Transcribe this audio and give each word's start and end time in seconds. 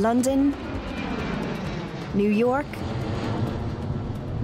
London, 0.00 0.54
New 2.14 2.30
York, 2.30 2.64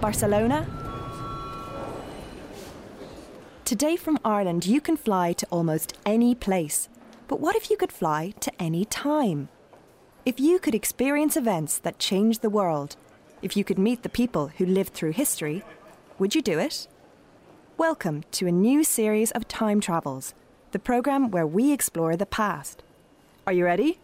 Barcelona. 0.02 0.66
Today 3.64 3.96
from 3.96 4.18
Ireland, 4.22 4.66
you 4.66 4.82
can 4.82 4.98
fly 4.98 5.32
to 5.32 5.46
almost 5.46 5.96
any 6.04 6.34
place. 6.34 6.90
But 7.26 7.40
what 7.40 7.56
if 7.56 7.70
you 7.70 7.78
could 7.78 7.90
fly 7.90 8.34
to 8.40 8.52
any 8.60 8.84
time? 8.84 9.48
If 10.26 10.38
you 10.38 10.58
could 10.58 10.74
experience 10.74 11.38
events 11.38 11.78
that 11.78 11.98
changed 11.98 12.42
the 12.42 12.50
world, 12.50 12.96
if 13.40 13.56
you 13.56 13.64
could 13.64 13.78
meet 13.78 14.02
the 14.02 14.10
people 14.10 14.48
who 14.58 14.66
lived 14.66 14.92
through 14.92 15.12
history, 15.12 15.64
would 16.18 16.34
you 16.34 16.42
do 16.42 16.58
it? 16.58 16.86
Welcome 17.78 18.24
to 18.32 18.46
a 18.46 18.52
new 18.52 18.84
series 18.84 19.30
of 19.30 19.48
Time 19.48 19.80
Travels, 19.80 20.34
the 20.72 20.78
programme 20.78 21.30
where 21.30 21.46
we 21.46 21.72
explore 21.72 22.14
the 22.14 22.26
past. 22.26 22.82
Are 23.46 23.54
you 23.54 23.64
ready? 23.64 24.00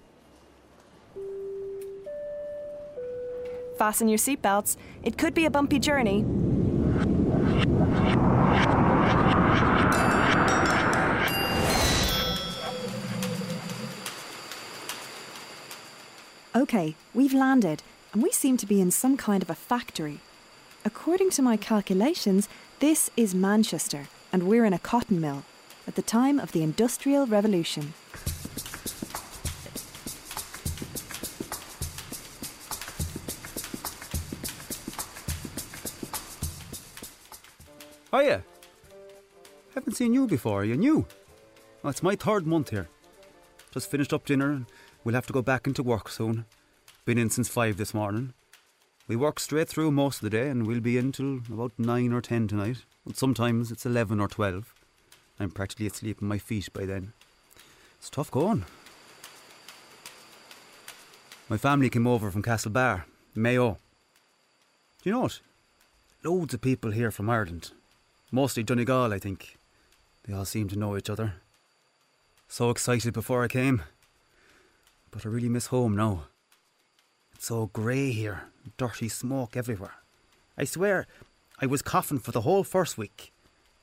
Fasten 3.76 4.08
your 4.08 4.18
seatbelts. 4.18 4.76
It 5.02 5.18
could 5.18 5.34
be 5.34 5.44
a 5.44 5.50
bumpy 5.50 5.78
journey. 5.78 6.24
Okay, 16.54 16.94
we've 17.14 17.32
landed, 17.32 17.82
and 18.12 18.22
we 18.22 18.30
seem 18.30 18.56
to 18.58 18.66
be 18.66 18.80
in 18.80 18.90
some 18.90 19.16
kind 19.16 19.42
of 19.42 19.50
a 19.50 19.54
factory. 19.54 20.20
According 20.84 21.30
to 21.30 21.42
my 21.42 21.56
calculations, 21.56 22.48
this 22.78 23.10
is 23.16 23.34
Manchester, 23.34 24.08
and 24.32 24.42
we're 24.42 24.64
in 24.64 24.72
a 24.72 24.78
cotton 24.78 25.20
mill 25.20 25.44
at 25.86 25.94
the 25.94 26.02
time 26.02 26.38
of 26.38 26.52
the 26.52 26.62
Industrial 26.62 27.26
Revolution. 27.26 27.94
Oh, 38.12 38.20
Hiya. 38.20 38.42
Haven't 39.74 39.94
seen 39.94 40.12
you 40.12 40.26
before. 40.26 40.64
You 40.64 40.76
new? 40.76 41.06
Well, 41.82 41.90
it's 41.90 42.02
my 42.02 42.14
third 42.14 42.46
month 42.46 42.68
here. 42.70 42.88
Just 43.72 43.90
finished 43.90 44.12
up 44.12 44.26
dinner 44.26 44.50
and 44.50 44.66
we'll 45.02 45.14
have 45.14 45.26
to 45.28 45.32
go 45.32 45.40
back 45.40 45.66
into 45.66 45.82
work 45.82 46.08
soon. 46.10 46.44
Been 47.06 47.16
in 47.16 47.30
since 47.30 47.48
five 47.48 47.78
this 47.78 47.94
morning. 47.94 48.34
We 49.08 49.16
work 49.16 49.40
straight 49.40 49.68
through 49.68 49.92
most 49.92 50.16
of 50.16 50.22
the 50.22 50.36
day 50.36 50.50
and 50.50 50.66
we'll 50.66 50.80
be 50.80 50.98
in 50.98 51.10
till 51.10 51.38
about 51.50 51.72
nine 51.78 52.12
or 52.12 52.20
ten 52.20 52.46
tonight. 52.46 52.84
But 53.06 53.16
sometimes 53.16 53.72
it's 53.72 53.86
eleven 53.86 54.20
or 54.20 54.28
twelve. 54.28 54.74
I'm 55.40 55.50
practically 55.50 55.86
asleep 55.86 56.18
on 56.20 56.28
my 56.28 56.38
feet 56.38 56.68
by 56.72 56.84
then. 56.84 57.14
It's 57.98 58.10
tough 58.10 58.30
going. 58.30 58.66
My 61.48 61.56
family 61.56 61.88
came 61.88 62.06
over 62.06 62.30
from 62.30 62.42
Castlebar, 62.42 63.04
Mayo. 63.34 63.78
Do 65.02 65.08
you 65.08 65.12
know 65.12 65.20
what? 65.20 65.40
Loads 66.22 66.54
of 66.54 66.60
people 66.60 66.92
here 66.92 67.10
from 67.10 67.30
Ireland. 67.30 67.72
Mostly 68.34 68.62
Donegal, 68.62 69.12
I 69.12 69.18
think. 69.18 69.58
They 70.24 70.32
all 70.32 70.46
seem 70.46 70.66
to 70.68 70.78
know 70.78 70.96
each 70.96 71.10
other. 71.10 71.34
So 72.48 72.70
excited 72.70 73.12
before 73.12 73.44
I 73.44 73.48
came. 73.48 73.82
But 75.10 75.26
I 75.26 75.28
really 75.28 75.50
miss 75.50 75.66
home 75.66 75.94
now. 75.94 76.24
It's 77.34 77.46
so 77.48 77.66
grey 77.74 78.10
here, 78.10 78.44
dirty 78.78 79.10
smoke 79.10 79.54
everywhere. 79.54 79.96
I 80.56 80.64
swear, 80.64 81.06
I 81.60 81.66
was 81.66 81.82
coughing 81.82 82.20
for 82.20 82.32
the 82.32 82.40
whole 82.40 82.64
first 82.64 82.96
week. 82.96 83.32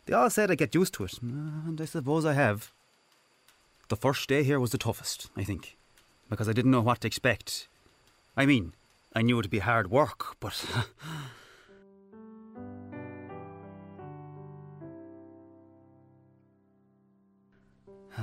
They 0.08 0.14
all 0.14 0.32
said 0.32 0.50
I'd 0.50 0.58
get 0.58 0.74
used 0.74 0.96
to 0.96 1.04
it, 1.04 1.22
and 1.22 1.80
I 1.80 1.86
suppose 1.86 2.26
I 2.26 2.34
have. 2.34 2.72
The 3.90 3.96
first 3.96 4.28
day 4.28 4.44
here 4.44 4.60
was 4.60 4.72
the 4.72 4.80
toughest, 4.80 5.30
I 5.38 5.44
think, 5.44 5.78
because 6.28 6.50
I 6.50 6.54
didn't 6.54 6.72
know 6.72 6.82
what 6.82 7.02
to 7.02 7.08
expect. 7.08 7.68
I 8.36 8.48
mean, 8.48 8.74
I 9.16 9.22
knew 9.22 9.38
it'd 9.38 9.52
be 9.52 9.60
hard 9.60 9.92
work, 9.92 10.38
but. 10.40 10.66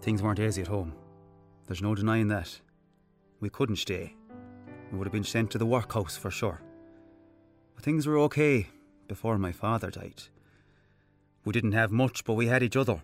Things 0.00 0.22
weren't 0.22 0.40
easy 0.40 0.62
at 0.62 0.68
home. 0.68 0.94
There's 1.66 1.82
no 1.82 1.94
denying 1.94 2.28
that. 2.28 2.60
We 3.40 3.50
couldn't 3.50 3.76
stay. 3.76 4.14
We 4.90 4.98
would 4.98 5.06
have 5.06 5.12
been 5.12 5.24
sent 5.24 5.50
to 5.52 5.58
the 5.58 5.66
workhouse 5.66 6.16
for 6.16 6.30
sure. 6.30 6.60
But 7.74 7.84
things 7.84 8.06
were 8.06 8.18
okay 8.18 8.66
before 9.08 9.38
my 9.38 9.52
father 9.52 9.90
died. 9.90 10.22
We 11.44 11.52
didn't 11.52 11.72
have 11.72 11.90
much, 11.90 12.24
but 12.24 12.34
we 12.34 12.46
had 12.46 12.62
each 12.62 12.76
other. 12.76 13.00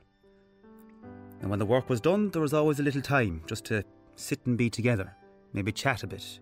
And 1.41 1.51
when 1.51 1.59
the 1.59 1.67
work 1.67 1.89
was 1.89 2.01
done, 2.01 2.31
there 2.31 2.43
was 2.43 2.55
always 2.55 2.81
a 2.81 2.83
little 2.83 3.03
time 3.03 3.43
just 3.47 3.65
to 3.67 3.85
sit 4.17 4.41
and 4.47 4.59
be 4.59 4.71
together, 4.71 5.15
maybe 5.53 5.73
chat 5.73 6.03
a 6.03 6.07
bit. 6.07 6.41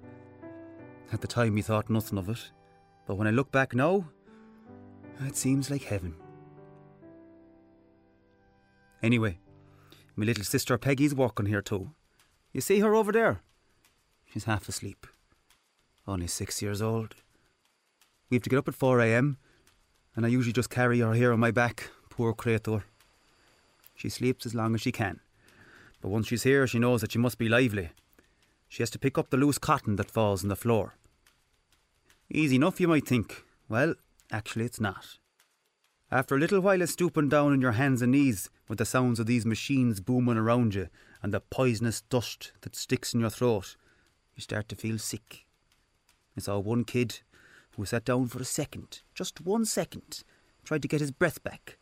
At 1.13 1.21
the 1.21 1.27
time, 1.27 1.55
we 1.55 1.63
thought 1.63 1.91
nothing 1.91 2.19
of 2.19 2.29
it, 2.29 2.51
but 3.07 3.17
when 3.17 3.27
I 3.27 3.31
look 3.31 3.53
back 3.53 3.75
now, 3.75 4.07
it 5.21 5.37
seems 5.37 5.71
like 5.71 5.85
heaven. 5.85 6.15
Anyway, 9.05 9.37
my 10.17 10.25
little 10.25 10.45
sister 10.45 10.79
Peggy's 10.79 11.15
walking 11.15 11.45
here 11.45 11.61
too. 11.61 11.91
You 12.55 12.63
see 12.63 12.81
her 12.81 12.95
over 12.95 13.13
there? 13.13 13.43
She's 14.25 14.45
half 14.45 14.67
asleep. 14.67 15.07
Only 16.09 16.27
six 16.27 16.63
years 16.63 16.81
old. 16.81 17.15
We 18.31 18.37
have 18.37 18.43
to 18.45 18.49
get 18.49 18.59
up 18.59 18.67
at 18.67 18.79
4am, 18.79 19.37
and 20.17 20.25
I 20.25 20.31
usually 20.31 20.55
just 20.55 20.71
carry 20.71 21.01
her 21.01 21.13
here 21.13 21.35
on 21.35 21.39
my 21.39 21.51
back, 21.51 21.91
poor 22.09 22.33
creature. 22.33 22.85
She 23.95 24.09
sleeps 24.09 24.47
as 24.47 24.55
long 24.55 24.75
as 24.75 24.81
she 24.81 24.91
can, 24.91 25.21
but 26.01 26.09
once 26.09 26.29
she's 26.29 26.45
here, 26.45 26.67
she 26.67 26.79
knows 26.79 27.03
that 27.03 27.13
she 27.13 27.19
must 27.19 27.37
be 27.37 27.51
lively. 27.51 27.91
She 28.71 28.83
has 28.83 28.91
to 28.91 28.99
pick 28.99 29.19
up 29.19 29.29
the 29.29 29.37
loose 29.37 29.59
cotton 29.59 29.97
that 29.97 30.11
falls 30.11 30.43
on 30.43 30.49
the 30.49 30.57
floor. 30.57 30.95
Easy 32.31 32.57
enough, 32.57 32.81
you 32.81 32.89
might 32.89 33.07
think. 33.07 33.45
Well, 33.69 33.97
actually, 34.33 34.65
it's 34.65 34.81
not. 34.81 35.19
After 36.15 36.37
a 36.37 36.39
little 36.39 36.61
while 36.61 36.81
of 36.81 36.89
stooping 36.91 37.29
down 37.29 37.51
on 37.51 37.61
your 37.61 37.73
hands 37.73 38.01
and 38.01 38.13
knees 38.13 38.49
with 38.69 38.79
the 38.79 38.85
sounds 38.85 39.19
of 39.19 39.27
these 39.27 39.45
machines 39.45 39.99
booming 39.99 40.37
around 40.37 40.77
you 40.77 40.87
and 41.21 41.35
the 41.35 41.41
poisonous 41.41 42.03
dust 42.03 42.53
that 42.61 42.77
sticks 42.77 43.15
in 43.15 43.19
your 43.19 43.31
throat, 43.31 43.75
you 44.37 44.41
start 44.41 44.69
to 44.69 44.77
feel 44.77 44.99
sick. 44.99 45.45
I 46.37 46.41
saw 46.41 46.61
one 46.61 46.85
kid 46.85 47.23
who 47.75 47.85
sat 47.85 48.05
down 48.05 48.29
for 48.29 48.39
a 48.39 48.45
second, 48.45 49.03
just 49.13 49.41
one 49.41 49.65
second, 49.65 50.23
tried 50.63 50.83
to 50.83 50.89
get 50.89 51.01
his 51.01 51.11
breath 51.11 51.43
back. 51.43 51.79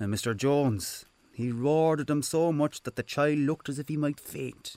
And 0.00 0.12
Mr. 0.12 0.36
Jones, 0.36 1.04
he 1.32 1.52
roared 1.52 2.00
at 2.00 2.10
him 2.10 2.22
so 2.22 2.52
much 2.52 2.82
that 2.82 2.96
the 2.96 3.04
child 3.04 3.38
looked 3.38 3.68
as 3.68 3.78
if 3.78 3.86
he 3.86 3.96
might 3.96 4.18
faint. 4.18 4.74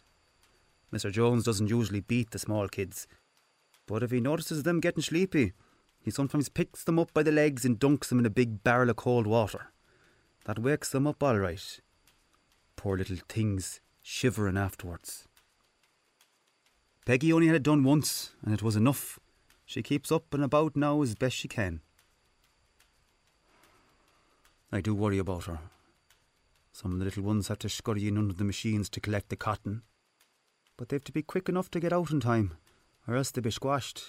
Mr. 0.93 1.11
Jones 1.11 1.45
doesn't 1.45 1.71
usually 1.71 2.01
beat 2.01 2.29
the 2.29 2.37
small 2.37 2.67
kids, 2.67 3.07
but 3.87 4.03
if 4.03 4.11
he 4.11 4.21
notices 4.21 4.61
them 4.61 4.79
getting 4.79 5.01
sleepy, 5.01 5.53
he 6.03 6.11
sometimes 6.11 6.49
picks 6.49 6.83
them 6.83 6.99
up 6.99 7.13
by 7.13 7.23
the 7.23 7.31
legs 7.31 7.63
and 7.63 7.79
dunks 7.79 8.09
them 8.09 8.19
in 8.19 8.25
a 8.25 8.29
big 8.29 8.63
barrel 8.63 8.89
of 8.89 8.97
cold 8.97 9.25
water. 9.25 9.71
That 10.45 10.59
wakes 10.59 10.89
them 10.89 11.07
up 11.07 11.23
all 11.23 11.39
right. 11.39 11.79
Poor 12.75 12.97
little 12.97 13.17
things, 13.29 13.79
shivering 14.01 14.57
afterwards. 14.57 15.29
Peggy 17.05 17.31
only 17.31 17.47
had 17.47 17.55
it 17.55 17.63
done 17.63 17.83
once, 17.83 18.33
and 18.43 18.53
it 18.53 18.61
was 18.61 18.75
enough. 18.75 19.17
She 19.65 19.81
keeps 19.81 20.11
up 20.11 20.33
and 20.33 20.43
about 20.43 20.75
now 20.75 21.01
as 21.01 21.15
best 21.15 21.37
she 21.37 21.47
can. 21.47 21.81
I 24.71 24.81
do 24.81 24.93
worry 24.93 25.19
about 25.19 25.45
her. 25.45 25.59
Some 26.73 26.91
of 26.91 26.99
the 26.99 27.05
little 27.05 27.23
ones 27.23 27.47
have 27.47 27.59
to 27.59 27.69
scurry 27.69 28.07
in 28.07 28.17
under 28.17 28.33
the 28.33 28.43
machines 28.43 28.89
to 28.89 28.99
collect 28.99 29.29
the 29.29 29.35
cotton. 29.35 29.83
But 30.75 30.89
they've 30.89 31.03
to 31.03 31.11
be 31.11 31.21
quick 31.21 31.47
enough 31.47 31.69
to 31.71 31.79
get 31.79 31.93
out 31.93 32.11
in 32.11 32.19
time, 32.19 32.57
or 33.07 33.15
else 33.15 33.31
they'll 33.31 33.43
be 33.43 33.51
squashed. 33.51 34.03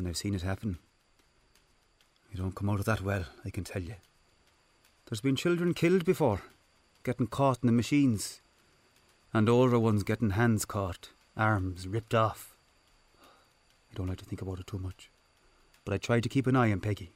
And 0.00 0.08
I've 0.08 0.16
seen 0.16 0.32
it 0.32 0.40
happen. 0.40 0.78
You 2.32 2.38
don't 2.38 2.54
come 2.54 2.70
out 2.70 2.78
of 2.80 2.86
that 2.86 3.02
well, 3.02 3.26
I 3.44 3.50
can 3.50 3.64
tell 3.64 3.82
you. 3.82 3.96
There's 5.04 5.20
been 5.20 5.36
children 5.36 5.74
killed 5.74 6.06
before, 6.06 6.40
getting 7.04 7.26
caught 7.26 7.58
in 7.62 7.66
the 7.66 7.72
machines, 7.74 8.40
and 9.34 9.46
older 9.46 9.78
ones 9.78 10.02
getting 10.02 10.30
hands 10.30 10.64
caught, 10.64 11.10
arms 11.36 11.86
ripped 11.86 12.14
off. 12.14 12.56
I 13.20 13.94
don't 13.94 14.06
like 14.06 14.16
to 14.16 14.24
think 14.24 14.40
about 14.40 14.58
it 14.58 14.66
too 14.66 14.78
much, 14.78 15.10
but 15.84 15.92
I 15.92 15.98
try 15.98 16.18
to 16.18 16.28
keep 16.30 16.46
an 16.46 16.56
eye 16.56 16.72
on 16.72 16.80
Peggy. 16.80 17.12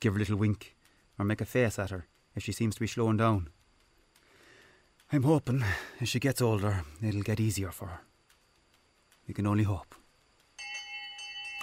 Give 0.00 0.14
her 0.14 0.18
a 0.18 0.22
little 0.22 0.36
wink, 0.36 0.74
or 1.16 1.24
make 1.24 1.40
a 1.40 1.44
face 1.44 1.78
at 1.78 1.90
her 1.90 2.08
if 2.34 2.42
she 2.42 2.50
seems 2.50 2.74
to 2.74 2.80
be 2.80 2.88
slowing 2.88 3.18
down. 3.18 3.50
I'm 5.12 5.22
hoping 5.22 5.62
as 6.00 6.08
she 6.08 6.18
gets 6.18 6.42
older, 6.42 6.82
it'll 7.00 7.22
get 7.22 7.38
easier 7.38 7.70
for 7.70 7.86
her. 7.86 8.00
We 9.28 9.32
can 9.32 9.46
only 9.46 9.62
hope. 9.62 9.94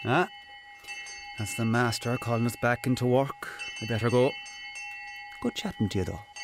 Ah, 0.08 0.30
that's 1.40 1.56
the 1.56 1.66
master 1.66 2.16
calling 2.18 2.46
us 2.46 2.56
back 2.56 2.86
into 2.86 3.08
work. 3.08 3.50
I 3.82 3.88
better 3.88 4.12
go. 4.12 4.32
Good 5.42 5.56
chatting 5.56 5.90
to 5.90 5.98
you, 5.98 6.04
though. 6.04 6.35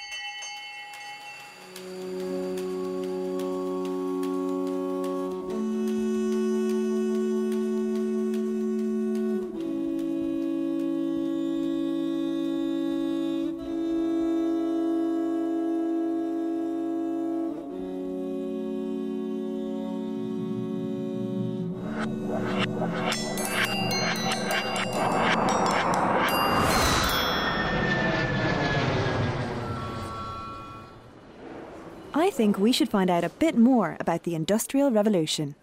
We 32.72 32.74
should 32.74 32.88
find 32.88 33.10
out 33.10 33.26
a 33.26 33.28
bit 33.28 33.58
more 33.58 33.98
about 34.00 34.24
the 34.24 34.34
Industrial 34.34 34.90
Revolution. 34.92 35.56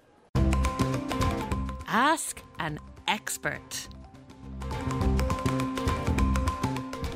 Ask 1.87 2.43
an 2.59 2.79
expert. 3.07 3.89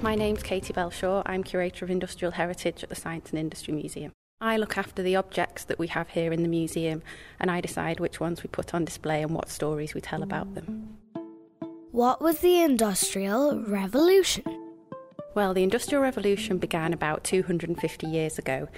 My 0.00 0.15
name's 0.15 0.43
Katie 0.43 0.73
Belshaw. 0.73 1.23
I'm 1.27 1.44
Curator 1.44 1.85
of 1.85 1.91
Industrial 1.91 2.33
Heritage 2.33 2.83
at 2.83 2.89
the 2.89 2.94
Science 2.94 3.29
and 3.29 3.39
Industry 3.39 3.75
Museum. 3.75 4.12
I 4.41 4.56
look 4.56 4.79
after 4.79 5.03
the 5.03 5.17
objects 5.17 5.65
that 5.65 5.79
we 5.79 5.89
have 5.89 6.09
here 6.09 6.33
in 6.33 6.43
the 6.43 6.49
museum 6.49 7.03
and 7.39 7.50
I 7.50 7.61
decide 7.61 8.00
which 8.00 8.19
ones 8.19 8.43
we 8.43 8.49
put 8.49 8.73
on 8.73 8.87
display 8.87 9.21
and 9.21 9.35
what 9.35 9.50
stories 9.50 9.93
we 9.93 10.00
tell 10.00 10.23
about 10.23 10.55
them. 10.55 10.97
What 11.91 12.23
was 12.23 12.39
the 12.39 12.62
Industrial 12.62 13.62
Revolution? 13.62 14.62
Well, 15.34 15.55
the 15.55 15.62
Industrial 15.62 16.02
Revolution 16.02 16.58
began 16.58 16.93
about 16.93 17.25
250 17.25 18.06
years 18.06 18.38
ago, 18.38 18.69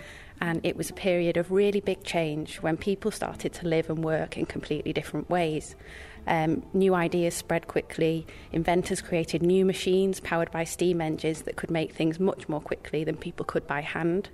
and 0.41 0.61
it 0.65 0.77
was 0.77 0.89
a 0.89 0.95
period 0.95 1.37
of 1.37 1.51
really 1.51 1.81
big 1.81 2.05
change 2.05 2.59
when 2.59 2.77
people 2.77 3.11
started 3.11 3.53
to 3.55 3.67
live 3.67 3.91
and 3.91 4.05
work 4.05 4.39
in 4.39 4.47
completely 4.47 4.93
different 4.93 5.29
ways. 5.29 5.75
Um, 6.29 6.65
new 6.73 6.95
ideas 6.95 7.35
spread 7.35 7.67
quickly, 7.67 8.25
inventors 8.53 9.03
created 9.03 9.43
new 9.43 9.65
machines 9.65 10.21
powered 10.21 10.53
by 10.53 10.63
steam 10.63 11.01
engines 11.01 11.43
that 11.43 11.57
could 11.57 11.73
make 11.73 11.93
things 11.93 12.21
much 12.21 12.49
more 12.49 12.61
quickly 12.61 13.03
than 13.03 13.17
people 13.17 13.45
could 13.45 13.67
by 13.67 13.81
hand. 13.81 14.29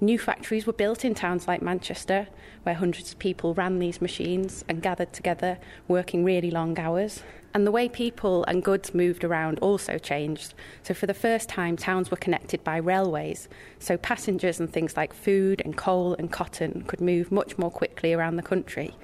New 0.00 0.18
factories 0.18 0.66
were 0.66 0.72
built 0.72 1.04
in 1.04 1.14
towns 1.14 1.46
like 1.48 1.62
Manchester, 1.62 2.28
where 2.64 2.74
hundreds 2.74 3.12
of 3.12 3.18
people 3.18 3.54
ran 3.54 3.78
these 3.78 4.02
machines 4.02 4.64
and 4.68 4.82
gathered 4.82 5.12
together, 5.12 5.58
working 5.88 6.24
really 6.24 6.50
long 6.50 6.78
hours. 6.78 7.22
And 7.54 7.66
the 7.66 7.70
way 7.70 7.88
people 7.88 8.44
and 8.44 8.64
goods 8.64 8.92
moved 8.94 9.22
around 9.22 9.60
also 9.60 9.96
changed. 9.96 10.54
So, 10.82 10.92
for 10.92 11.06
the 11.06 11.14
first 11.14 11.48
time, 11.48 11.76
towns 11.76 12.10
were 12.10 12.16
connected 12.16 12.64
by 12.64 12.78
railways. 12.78 13.48
So, 13.78 13.96
passengers 13.96 14.58
and 14.58 14.72
things 14.72 14.96
like 14.96 15.14
food 15.14 15.62
and 15.64 15.76
coal 15.76 16.14
and 16.18 16.32
cotton 16.32 16.82
could 16.88 17.00
move 17.00 17.30
much 17.30 17.56
more 17.56 17.70
quickly 17.70 18.12
around 18.12 18.36
the 18.36 18.42
country. 18.42 18.94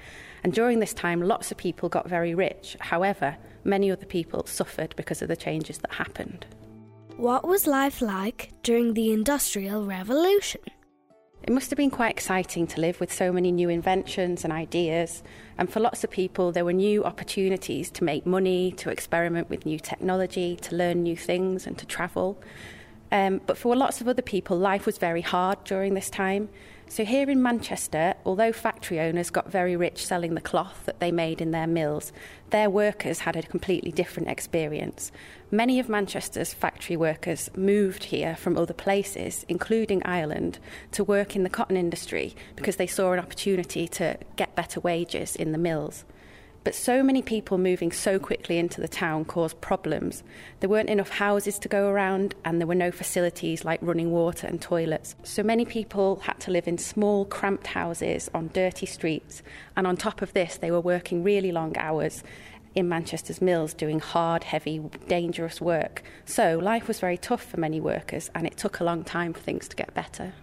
And 0.43 0.51
during 0.51 0.79
this 0.79 0.93
time, 0.93 1.21
lots 1.21 1.51
of 1.51 1.57
people 1.57 1.87
got 1.87 2.09
very 2.09 2.35
rich. 2.35 2.75
However, 2.79 3.37
many 3.63 3.89
other 3.89 4.05
people 4.05 4.45
suffered 4.45 4.95
because 4.97 5.21
of 5.21 5.29
the 5.29 5.35
changes 5.35 5.77
that 5.77 5.93
happened. 5.93 6.45
What 7.21 7.47
was 7.47 7.67
life 7.67 8.01
like 8.01 8.49
during 8.63 8.95
the 8.95 9.13
Industrial 9.13 9.85
Revolution? 9.85 10.61
It 11.43 11.53
must 11.53 11.69
have 11.69 11.77
been 11.77 11.91
quite 11.91 12.09
exciting 12.09 12.65
to 12.65 12.81
live 12.81 12.99
with 12.99 13.13
so 13.13 13.31
many 13.31 13.51
new 13.51 13.69
inventions 13.69 14.43
and 14.43 14.51
ideas. 14.51 15.21
And 15.59 15.71
for 15.71 15.79
lots 15.79 16.03
of 16.03 16.09
people, 16.09 16.51
there 16.51 16.65
were 16.65 16.73
new 16.73 17.05
opportunities 17.05 17.91
to 17.91 18.03
make 18.03 18.25
money, 18.25 18.71
to 18.71 18.89
experiment 18.89 19.51
with 19.51 19.67
new 19.67 19.77
technology, 19.77 20.55
to 20.63 20.75
learn 20.75 21.03
new 21.03 21.15
things, 21.15 21.67
and 21.67 21.77
to 21.77 21.85
travel. 21.85 22.41
Um, 23.11 23.39
but 23.45 23.55
for 23.55 23.75
lots 23.75 24.01
of 24.01 24.07
other 24.07 24.23
people, 24.23 24.57
life 24.57 24.87
was 24.87 24.97
very 24.97 25.21
hard 25.21 25.63
during 25.63 25.93
this 25.93 26.09
time. 26.09 26.49
So, 26.91 27.05
here 27.05 27.29
in 27.29 27.41
Manchester, 27.41 28.15
although 28.25 28.51
factory 28.51 28.99
owners 28.99 29.29
got 29.29 29.49
very 29.49 29.77
rich 29.77 30.05
selling 30.05 30.35
the 30.35 30.41
cloth 30.41 30.83
that 30.85 30.99
they 30.99 31.09
made 31.09 31.39
in 31.39 31.51
their 31.51 31.65
mills, 31.65 32.11
their 32.49 32.69
workers 32.69 33.19
had 33.19 33.37
a 33.37 33.43
completely 33.43 33.93
different 33.93 34.27
experience. 34.27 35.09
Many 35.51 35.79
of 35.79 35.87
Manchester's 35.87 36.53
factory 36.53 36.97
workers 36.97 37.49
moved 37.55 38.03
here 38.03 38.35
from 38.35 38.57
other 38.57 38.73
places, 38.73 39.45
including 39.47 40.03
Ireland, 40.03 40.59
to 40.91 41.05
work 41.05 41.33
in 41.33 41.43
the 41.43 41.49
cotton 41.49 41.77
industry 41.77 42.35
because 42.57 42.75
they 42.75 42.87
saw 42.87 43.13
an 43.13 43.19
opportunity 43.19 43.87
to 43.87 44.17
get 44.35 44.53
better 44.57 44.81
wages 44.81 45.37
in 45.37 45.53
the 45.53 45.57
mills. 45.57 46.03
But 46.63 46.75
so 46.75 47.01
many 47.01 47.23
people 47.23 47.57
moving 47.57 47.91
so 47.91 48.19
quickly 48.19 48.59
into 48.59 48.81
the 48.81 48.87
town 48.87 49.25
caused 49.25 49.59
problems. 49.61 50.23
There 50.59 50.69
weren't 50.69 50.91
enough 50.91 51.09
houses 51.09 51.57
to 51.59 51.67
go 51.67 51.89
around, 51.89 52.35
and 52.45 52.59
there 52.59 52.67
were 52.67 52.75
no 52.75 52.91
facilities 52.91 53.65
like 53.65 53.79
running 53.81 54.11
water 54.11 54.45
and 54.45 54.61
toilets. 54.61 55.15
So 55.23 55.41
many 55.41 55.65
people 55.65 56.17
had 56.17 56.39
to 56.41 56.51
live 56.51 56.67
in 56.67 56.77
small, 56.77 57.25
cramped 57.25 57.65
houses 57.65 58.29
on 58.35 58.51
dirty 58.53 58.85
streets. 58.85 59.41
And 59.75 59.87
on 59.87 59.97
top 59.97 60.21
of 60.21 60.33
this, 60.33 60.57
they 60.57 60.69
were 60.69 60.81
working 60.81 61.23
really 61.23 61.51
long 61.51 61.75
hours 61.77 62.23
in 62.75 62.87
Manchester's 62.87 63.41
mills 63.41 63.73
doing 63.73 63.99
hard, 63.99 64.43
heavy, 64.43 64.79
dangerous 65.07 65.59
work. 65.59 66.03
So 66.25 66.59
life 66.59 66.87
was 66.87 66.99
very 66.99 67.17
tough 67.17 67.43
for 67.43 67.59
many 67.59 67.81
workers, 67.81 68.29
and 68.35 68.45
it 68.45 68.57
took 68.57 68.79
a 68.79 68.83
long 68.83 69.03
time 69.03 69.33
for 69.33 69.39
things 69.39 69.67
to 69.67 69.75
get 69.75 69.95
better. 69.95 70.33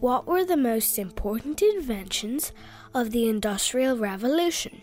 What 0.00 0.26
were 0.26 0.44
the 0.44 0.56
most 0.56 0.98
important 0.98 1.62
inventions 1.62 2.52
of 2.94 3.10
the 3.10 3.28
Industrial 3.28 3.96
Revolution? 3.96 4.80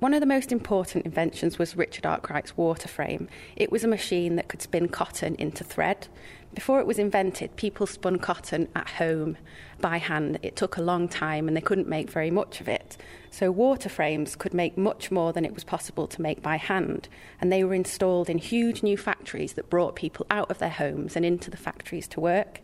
One 0.00 0.14
of 0.14 0.20
the 0.20 0.26
most 0.26 0.52
important 0.52 1.06
inventions 1.06 1.58
was 1.58 1.74
Richard 1.76 2.06
Arkwright's 2.06 2.56
water 2.56 2.86
frame. 2.86 3.28
It 3.56 3.72
was 3.72 3.82
a 3.82 3.88
machine 3.88 4.36
that 4.36 4.46
could 4.46 4.62
spin 4.62 4.86
cotton 4.86 5.34
into 5.40 5.64
thread. 5.64 6.06
Before 6.54 6.78
it 6.78 6.86
was 6.86 7.00
invented, 7.00 7.56
people 7.56 7.84
spun 7.84 8.20
cotton 8.20 8.68
at 8.76 8.90
home 8.90 9.36
by 9.80 9.96
hand. 9.96 10.38
It 10.40 10.54
took 10.54 10.76
a 10.76 10.82
long 10.82 11.08
time 11.08 11.48
and 11.48 11.56
they 11.56 11.60
couldn't 11.60 11.88
make 11.88 12.10
very 12.10 12.30
much 12.30 12.60
of 12.60 12.68
it. 12.68 12.96
So, 13.32 13.50
water 13.50 13.88
frames 13.88 14.36
could 14.36 14.54
make 14.54 14.78
much 14.78 15.10
more 15.10 15.32
than 15.32 15.44
it 15.44 15.52
was 15.52 15.64
possible 15.64 16.06
to 16.06 16.22
make 16.22 16.42
by 16.42 16.58
hand. 16.58 17.08
And 17.40 17.50
they 17.50 17.64
were 17.64 17.74
installed 17.74 18.30
in 18.30 18.38
huge 18.38 18.84
new 18.84 18.96
factories 18.96 19.54
that 19.54 19.68
brought 19.68 19.96
people 19.96 20.26
out 20.30 20.48
of 20.48 20.58
their 20.58 20.70
homes 20.70 21.16
and 21.16 21.24
into 21.24 21.50
the 21.50 21.56
factories 21.56 22.06
to 22.08 22.20
work. 22.20 22.60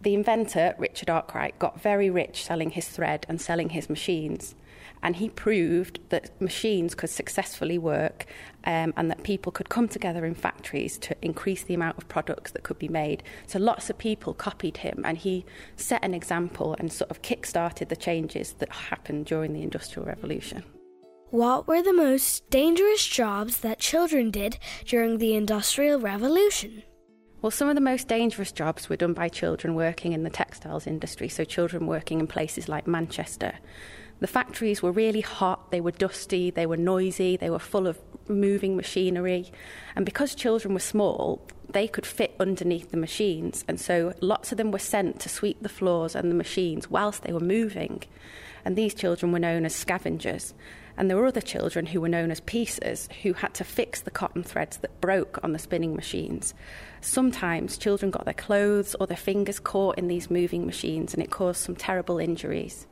The 0.00 0.14
inventor, 0.14 0.74
Richard 0.78 1.10
Arkwright, 1.10 1.60
got 1.60 1.80
very 1.80 2.10
rich 2.10 2.44
selling 2.44 2.70
his 2.70 2.88
thread 2.88 3.24
and 3.28 3.40
selling 3.40 3.68
his 3.68 3.88
machines 3.88 4.56
and 5.02 5.16
he 5.16 5.28
proved 5.28 5.98
that 6.10 6.40
machines 6.40 6.94
could 6.94 7.10
successfully 7.10 7.78
work 7.78 8.26
um, 8.64 8.92
and 8.96 9.10
that 9.10 9.22
people 9.22 9.50
could 9.52 9.68
come 9.68 9.88
together 9.88 10.24
in 10.24 10.34
factories 10.34 10.98
to 10.98 11.16
increase 11.22 11.62
the 11.62 11.74
amount 11.74 11.98
of 11.98 12.08
products 12.08 12.50
that 12.52 12.62
could 12.62 12.78
be 12.78 12.88
made. 12.88 13.22
So 13.46 13.58
lots 13.58 13.88
of 13.90 13.98
people 13.98 14.34
copied 14.34 14.78
him, 14.78 15.02
and 15.04 15.16
he 15.16 15.44
set 15.76 16.04
an 16.04 16.14
example 16.14 16.76
and 16.78 16.92
sort 16.92 17.10
of 17.10 17.22
kick-started 17.22 17.88
the 17.88 17.96
changes 17.96 18.52
that 18.54 18.70
happened 18.70 19.26
during 19.26 19.52
the 19.52 19.62
Industrial 19.62 20.06
Revolution. 20.06 20.62
What 21.30 21.68
were 21.68 21.82
the 21.82 21.92
most 21.92 22.50
dangerous 22.50 23.06
jobs 23.06 23.60
that 23.60 23.78
children 23.78 24.30
did 24.30 24.58
during 24.84 25.18
the 25.18 25.34
Industrial 25.34 26.00
Revolution? 26.00 26.82
Well, 27.40 27.50
some 27.50 27.68
of 27.68 27.74
the 27.74 27.80
most 27.80 28.06
dangerous 28.06 28.52
jobs 28.52 28.88
were 28.88 28.96
done 28.96 29.14
by 29.14 29.28
children 29.28 29.74
working 29.74 30.12
in 30.12 30.24
the 30.24 30.30
textiles 30.30 30.86
industry, 30.86 31.28
so 31.28 31.44
children 31.44 31.86
working 31.86 32.20
in 32.20 32.26
places 32.26 32.68
like 32.68 32.86
Manchester. 32.86 33.54
The 34.20 34.26
factories 34.26 34.82
were 34.82 34.92
really 34.92 35.22
hot, 35.22 35.70
they 35.70 35.80
were 35.80 35.92
dusty, 35.92 36.50
they 36.50 36.66
were 36.66 36.76
noisy, 36.76 37.36
they 37.36 37.48
were 37.48 37.58
full 37.58 37.86
of 37.86 37.98
moving 38.28 38.76
machinery. 38.76 39.50
And 39.96 40.04
because 40.04 40.34
children 40.34 40.74
were 40.74 40.80
small, 40.80 41.46
they 41.72 41.88
could 41.88 42.04
fit 42.04 42.34
underneath 42.38 42.90
the 42.90 42.96
machines. 42.98 43.64
And 43.66 43.80
so 43.80 44.12
lots 44.20 44.52
of 44.52 44.58
them 44.58 44.72
were 44.72 44.78
sent 44.78 45.20
to 45.20 45.28
sweep 45.28 45.62
the 45.62 45.70
floors 45.70 46.14
and 46.14 46.30
the 46.30 46.36
machines 46.36 46.90
whilst 46.90 47.22
they 47.22 47.32
were 47.32 47.40
moving. 47.40 48.02
And 48.64 48.76
these 48.76 48.92
children 48.92 49.32
were 49.32 49.38
known 49.38 49.64
as 49.64 49.74
scavengers. 49.74 50.52
And 50.98 51.08
there 51.08 51.16
were 51.16 51.26
other 51.26 51.40
children 51.40 51.86
who 51.86 52.02
were 52.02 52.08
known 52.08 52.30
as 52.30 52.40
piecers 52.40 53.10
who 53.22 53.32
had 53.32 53.54
to 53.54 53.64
fix 53.64 54.02
the 54.02 54.10
cotton 54.10 54.42
threads 54.42 54.76
that 54.78 55.00
broke 55.00 55.42
on 55.42 55.52
the 55.52 55.58
spinning 55.58 55.96
machines. 55.96 56.52
Sometimes 57.00 57.78
children 57.78 58.10
got 58.10 58.26
their 58.26 58.34
clothes 58.34 58.94
or 59.00 59.06
their 59.06 59.16
fingers 59.16 59.60
caught 59.60 59.96
in 59.96 60.08
these 60.08 60.30
moving 60.30 60.66
machines 60.66 61.14
and 61.14 61.22
it 61.22 61.30
caused 61.30 61.62
some 61.62 61.74
terrible 61.74 62.18
injuries. 62.18 62.86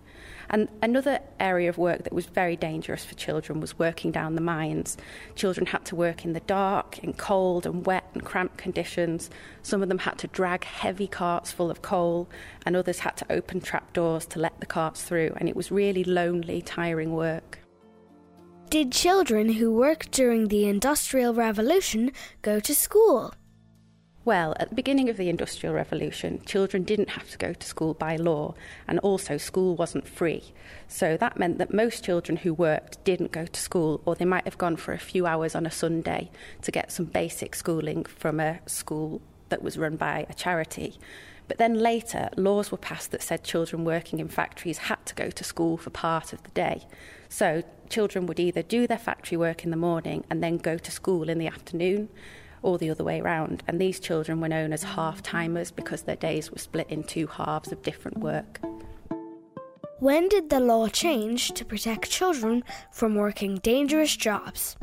And 0.51 0.69
another 0.83 1.21
area 1.39 1.69
of 1.69 1.77
work 1.79 2.05
that 2.05 2.13
was 2.13 2.27
very 2.27 2.57
dangerous 2.57 3.05
for 3.05 3.15
children 3.15 3.61
was 3.61 3.79
working 3.79 4.11
down 4.11 4.35
the 4.35 4.41
mines. 4.41 4.97
Children 5.35 5.67
had 5.67 5.85
to 5.87 5.97
work 5.97 6.25
in 6.25 6.33
the 6.33 6.41
dark, 6.41 7.03
in 7.05 7.13
cold 7.13 7.67
and 7.67 7.85
wet 7.85 8.05
and 8.15 8.25
cramped 8.25 8.57
conditions. 8.57 9.29
Some 9.63 9.83
of 9.83 9.89
them 9.89 9.99
had 9.99 10.19
to 10.19 10.27
drag 10.29 10.65
heavy 10.65 11.07
carts 11.07 11.53
full 11.53 11.71
of 11.71 11.83
coal, 11.83 12.29
and 12.65 12.77
others 12.77 13.01
had 13.01 13.17
to 13.19 13.33
open 13.33 13.61
trapdoors 13.61 14.25
to 14.27 14.39
let 14.39 14.59
the 14.61 14.67
carts 14.67 15.03
through. 15.03 15.35
And 15.37 15.49
it 15.49 15.57
was 15.57 15.71
really 15.71 16.05
lonely, 16.05 16.63
tiring 16.63 17.15
work. 17.15 17.59
Did 18.71 18.93
children 18.93 19.55
who 19.55 19.73
worked 19.73 20.11
during 20.13 20.49
the 20.49 20.67
Industrial 20.67 21.33
Revolution 21.33 22.13
go 22.43 22.61
to 22.61 22.75
school? 22.75 23.33
Well, 24.29 24.55
at 24.61 24.69
the 24.69 24.75
beginning 24.75 25.09
of 25.09 25.17
the 25.17 25.31
Industrial 25.31 25.75
Revolution, 25.75 26.43
children 26.45 26.83
didn't 26.83 27.09
have 27.09 27.31
to 27.31 27.39
go 27.39 27.55
to 27.55 27.67
school 27.67 27.95
by 27.95 28.17
law, 28.17 28.53
and 28.87 28.99
also 28.99 29.39
school 29.39 29.75
wasn't 29.75 30.07
free. 30.07 30.53
So 30.87 31.17
that 31.17 31.39
meant 31.39 31.57
that 31.57 31.73
most 31.73 32.05
children 32.05 32.37
who 32.37 32.53
worked 32.53 33.03
didn't 33.05 33.33
go 33.33 33.47
to 33.47 33.59
school, 33.59 34.03
or 34.05 34.15
they 34.15 34.27
might 34.27 34.45
have 34.45 34.59
gone 34.59 34.77
for 34.77 34.93
a 34.93 34.99
few 34.99 35.25
hours 35.25 35.55
on 35.55 35.65
a 35.65 35.71
Sunday 35.71 36.31
to 36.61 36.71
get 36.71 36.93
some 36.93 37.07
basic 37.07 37.55
schooling 37.55 38.05
from 38.05 38.39
a 38.39 38.61
school 38.67 39.23
that 39.49 39.63
was 39.63 39.79
run 39.79 39.97
by 39.97 40.27
a 40.29 40.35
charity. 40.35 40.99
But 41.47 41.57
then 41.57 41.77
later, 41.77 42.29
laws 42.37 42.71
were 42.71 42.77
passed 42.77 43.13
that 43.13 43.23
said 43.23 43.45
children 43.45 43.87
working 43.87 44.19
in 44.19 44.29
factories 44.29 44.77
had 44.77 45.07
to 45.07 45.15
go 45.15 45.31
to 45.31 45.43
school 45.43 45.79
for 45.79 45.89
part 45.89 46.35
of 46.35 46.43
the 46.43 46.51
day. 46.51 46.87
So 47.31 47.63
children 47.89 48.27
would 48.27 48.39
either 48.39 48.61
do 48.61 48.87
their 48.87 48.99
factory 48.99 49.39
work 49.39 49.65
in 49.65 49.71
the 49.71 49.79
morning 49.79 50.25
and 50.29 50.45
then 50.45 50.59
go 50.59 50.77
to 50.77 50.91
school 50.91 51.31
in 51.31 51.39
the 51.39 51.47
afternoon 51.47 52.11
or 52.63 52.79
the 52.79 52.91
other 52.91 53.05
way 53.05 53.21
around. 53.21 53.63
And 53.67 53.81
these 53.81 54.01
children 54.01 54.41
were 54.41 54.49
known 54.49 54.73
as 54.73 54.83
half 54.83 55.23
timers 55.23 55.71
because 55.71 56.03
their 56.03 56.17
days 56.17 56.51
were 56.51 56.59
split 56.59 56.89
in 56.91 57.05
two 57.05 57.27
halves 57.27 57.73
of 57.73 57.83
different 57.83 58.19
work. 58.19 58.61
When 60.01 60.29
did 60.29 60.49
the 60.49 60.61
law 60.61 60.89
change 60.89 61.53
to 61.53 61.65
protect 61.65 62.11
children 62.11 62.63
from 62.93 63.17
working 63.17 63.57
dangerous 63.57 64.17
jobs? 64.17 64.77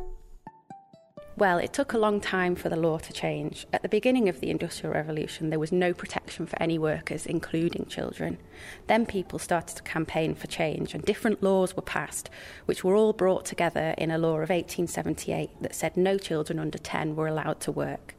Well, 1.38 1.58
it 1.58 1.74
took 1.74 1.92
a 1.92 1.98
long 1.98 2.22
time 2.22 2.56
for 2.56 2.70
the 2.70 2.78
law 2.78 2.98
to 2.98 3.12
change. 3.12 3.68
At 3.74 3.82
the 3.82 3.90
beginning 3.90 4.30
of 4.30 4.40
the 4.40 4.50
Industrial 4.50 4.94
Revolution, 4.94 5.50
there 5.50 5.60
was 5.60 5.70
no 5.70 5.94
protection 5.94 6.46
for 6.46 6.62
any 6.62 6.80
workers, 6.80 7.26
including 7.26 7.88
children. 7.88 8.38
Then 8.88 9.06
people 9.06 9.38
started 9.38 9.76
to 9.76 9.84
campaign 9.84 10.34
for 10.34 10.48
change, 10.48 10.94
and 10.94 11.04
different 11.04 11.44
laws 11.44 11.76
were 11.76 11.82
passed, 11.82 12.30
which 12.68 12.86
were 12.86 12.96
all 12.96 13.12
brought 13.12 13.44
together 13.44 13.94
in 13.98 14.12
a 14.12 14.18
law 14.18 14.36
of 14.36 14.50
1878 14.50 15.50
that 15.62 15.76
said 15.76 15.98
no 15.98 16.18
children 16.18 16.58
under 16.58 16.78
10 16.78 17.18
were 17.18 17.28
allowed 17.28 17.60
to 17.60 17.72
work. 17.74 18.15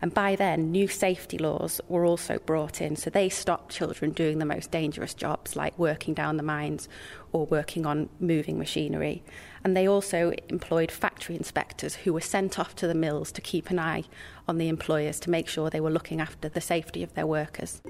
And 0.00 0.14
by 0.14 0.36
then, 0.36 0.70
new 0.70 0.88
safety 0.88 1.38
laws 1.38 1.80
were 1.88 2.04
also 2.04 2.38
brought 2.38 2.80
in, 2.80 2.96
so 2.96 3.10
they 3.10 3.28
stopped 3.28 3.72
children 3.74 4.12
doing 4.12 4.38
the 4.38 4.44
most 4.44 4.70
dangerous 4.70 5.14
jobs 5.14 5.56
like 5.56 5.78
working 5.78 6.14
down 6.14 6.36
the 6.36 6.42
mines 6.42 6.88
or 7.32 7.46
working 7.46 7.84
on 7.84 8.08
moving 8.20 8.58
machinery. 8.58 9.22
And 9.64 9.76
they 9.76 9.88
also 9.88 10.32
employed 10.48 10.90
factory 10.90 11.36
inspectors 11.36 11.96
who 11.96 12.12
were 12.12 12.20
sent 12.20 12.58
off 12.58 12.76
to 12.76 12.86
the 12.86 12.94
mills 12.94 13.32
to 13.32 13.40
keep 13.40 13.70
an 13.70 13.78
eye 13.78 14.04
on 14.46 14.58
the 14.58 14.68
employers 14.68 15.20
to 15.20 15.30
make 15.30 15.48
sure 15.48 15.68
they 15.68 15.80
were 15.80 15.90
looking 15.90 16.20
after 16.20 16.48
the 16.48 16.60
safety 16.60 17.02
of 17.02 17.14
their 17.14 17.26
workers. 17.26 17.82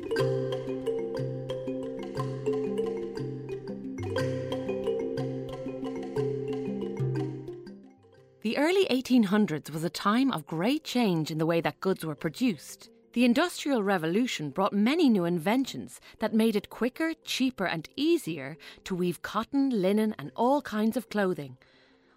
Early 8.78 9.02
1800s 9.02 9.70
was 9.70 9.82
a 9.82 9.90
time 9.90 10.30
of 10.30 10.46
great 10.46 10.84
change 10.84 11.30
in 11.30 11.38
the 11.38 11.46
way 11.46 11.60
that 11.60 11.80
goods 11.80 12.04
were 12.04 12.14
produced. 12.14 12.90
The 13.12 13.24
Industrial 13.24 13.82
Revolution 13.82 14.50
brought 14.50 14.72
many 14.72 15.08
new 15.08 15.24
inventions 15.24 16.00
that 16.20 16.34
made 16.34 16.54
it 16.54 16.70
quicker, 16.70 17.12
cheaper, 17.24 17.66
and 17.66 17.88
easier 17.96 18.56
to 18.84 18.94
weave 18.94 19.22
cotton, 19.22 19.70
linen, 19.70 20.14
and 20.18 20.30
all 20.36 20.62
kinds 20.62 20.96
of 20.96 21.08
clothing. 21.08 21.56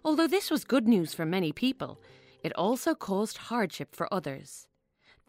Although 0.04 0.28
this 0.28 0.50
was 0.50 0.64
good 0.64 0.86
news 0.86 1.14
for 1.14 1.24
many 1.24 1.52
people, 1.52 2.00
it 2.44 2.52
also 2.54 2.94
caused 2.94 3.38
hardship 3.38 3.94
for 3.94 4.12
others. 4.12 4.68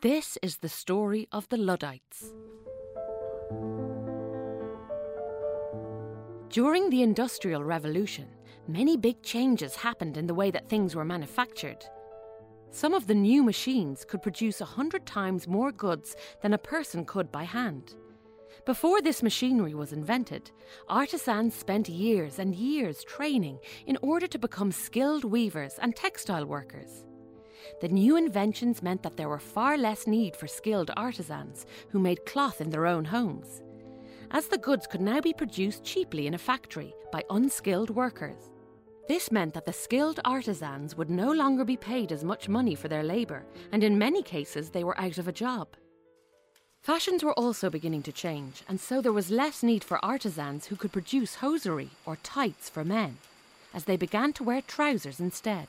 This 0.02 0.38
is 0.44 0.58
the 0.58 0.70
story 0.70 1.28
of 1.32 1.50
the 1.50 1.58
Luddites. 1.58 2.32
During 6.50 6.92
the 6.92 7.02
Industrial 7.02 7.64
Revolution, 7.64 8.28
many 8.68 8.98
big 8.98 9.22
changes 9.22 9.76
happened 9.76 10.18
in 10.18 10.28
the 10.28 10.34
way 10.34 10.52
that 10.52 10.70
things 10.70 10.96
were 10.96 11.06
manufactured. 11.06 11.84
Some 12.72 12.94
of 12.94 13.08
the 13.08 13.16
new 13.16 13.44
machines 13.44 14.04
could 14.04 14.24
produce 14.24 14.60
a 14.60 14.66
hundred 14.66 15.06
times 15.06 15.48
more 15.48 15.72
goods 15.72 16.16
than 16.42 16.54
a 16.54 16.58
person 16.58 17.06
could 17.06 17.32
by 17.32 17.44
hand. 17.44 17.96
Before 18.66 19.02
this 19.02 19.22
machinery 19.22 19.74
was 19.74 19.94
invented, 19.94 20.50
artisans 20.88 21.54
spent 21.54 21.90
years 21.90 22.40
and 22.40 22.56
years 22.56 23.04
training 23.04 23.60
in 23.86 23.98
order 24.02 24.26
to 24.26 24.40
become 24.40 24.72
skilled 24.72 25.26
weavers 25.26 25.78
and 25.82 25.96
textile 25.96 26.46
workers. 26.46 27.06
The 27.82 27.90
new 27.90 28.16
inventions 28.16 28.82
meant 28.82 29.04
that 29.04 29.18
there 29.18 29.30
were 29.30 29.40
far 29.40 29.78
less 29.78 30.08
need 30.08 30.36
for 30.36 30.48
skilled 30.48 30.92
artisans 30.96 31.66
who 31.90 32.00
made 32.00 32.26
cloth 32.26 32.62
in 32.62 32.70
their 32.70 32.88
own 32.88 33.06
homes, 33.06 33.62
as 34.32 34.48
the 34.48 34.58
goods 34.58 34.88
could 34.88 35.02
now 35.02 35.20
be 35.22 35.34
produced 35.34 35.84
cheaply 35.84 36.26
in 36.26 36.34
a 36.34 36.38
factory 36.38 36.94
by 37.12 37.24
unskilled 37.30 37.90
workers. 37.90 38.53
This 39.08 39.32
meant 39.32 39.54
that 39.54 39.66
the 39.66 39.74
skilled 39.74 40.22
artisans 40.24 40.96
would 40.96 41.10
no 41.10 41.32
longer 41.32 41.66
be 41.66 41.76
paid 41.76 42.12
as 42.12 42.24
much 42.24 42.48
money 42.48 42.74
for 42.74 42.88
their 42.88 43.04
labour, 43.04 43.44
and 43.72 43.84
in 43.84 43.98
many 43.98 44.24
cases 44.24 44.70
they 44.70 44.84
were 44.84 45.00
out 45.00 45.18
of 45.18 45.28
a 45.28 45.34
job. 45.34 45.68
Fashions 46.82 47.24
were 47.24 47.34
also 47.34 47.70
beginning 47.70 48.04
to 48.04 48.12
change, 48.12 48.64
and 48.68 48.80
so 48.80 49.02
there 49.02 49.12
was 49.12 49.30
less 49.30 49.62
need 49.62 49.84
for 49.84 50.04
artisans 50.04 50.68
who 50.68 50.76
could 50.78 50.94
produce 50.94 51.36
hosiery 51.36 51.90
or 52.06 52.18
tights 52.24 52.70
for 52.70 52.86
men, 52.86 53.18
as 53.74 53.86
they 53.86 53.98
began 53.98 54.32
to 54.34 54.44
wear 54.44 54.62
trousers 54.62 55.20
instead. 55.20 55.68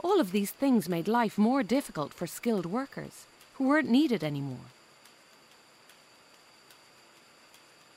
All 0.00 0.20
of 0.20 0.32
these 0.32 0.50
things 0.50 0.88
made 0.88 1.08
life 1.08 1.38
more 1.38 1.62
difficult 1.62 2.12
for 2.14 2.26
skilled 2.26 2.66
workers, 2.66 3.26
who 3.54 3.68
weren't 3.68 3.88
needed 3.88 4.22
anymore. 4.22 4.66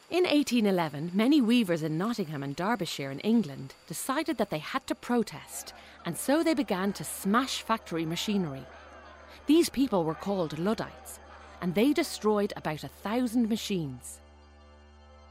In 0.09 0.23
1811, 0.23 1.11
many 1.13 1.41
weavers 1.41 1.83
in 1.83 1.97
Nottingham 1.97 2.41
and 2.41 2.55
Derbyshire 2.55 3.11
in 3.11 3.19
England 3.19 3.73
decided 3.87 4.37
that 4.37 4.49
they 4.49 4.59
had 4.59 4.87
to 4.87 4.95
protest, 4.95 5.73
and 6.05 6.17
so 6.17 6.43
they 6.43 6.53
began 6.53 6.93
to 6.93 7.03
smash 7.03 7.61
factory 7.61 8.05
machinery. 8.05 8.65
These 9.47 9.67
people 9.67 10.05
were 10.05 10.15
called 10.15 10.59
Luddites, 10.59 11.19
and 11.61 11.75
they 11.75 11.91
destroyed 11.91 12.53
about 12.55 12.85
a 12.85 12.87
thousand 12.87 13.49
machines. 13.49 14.19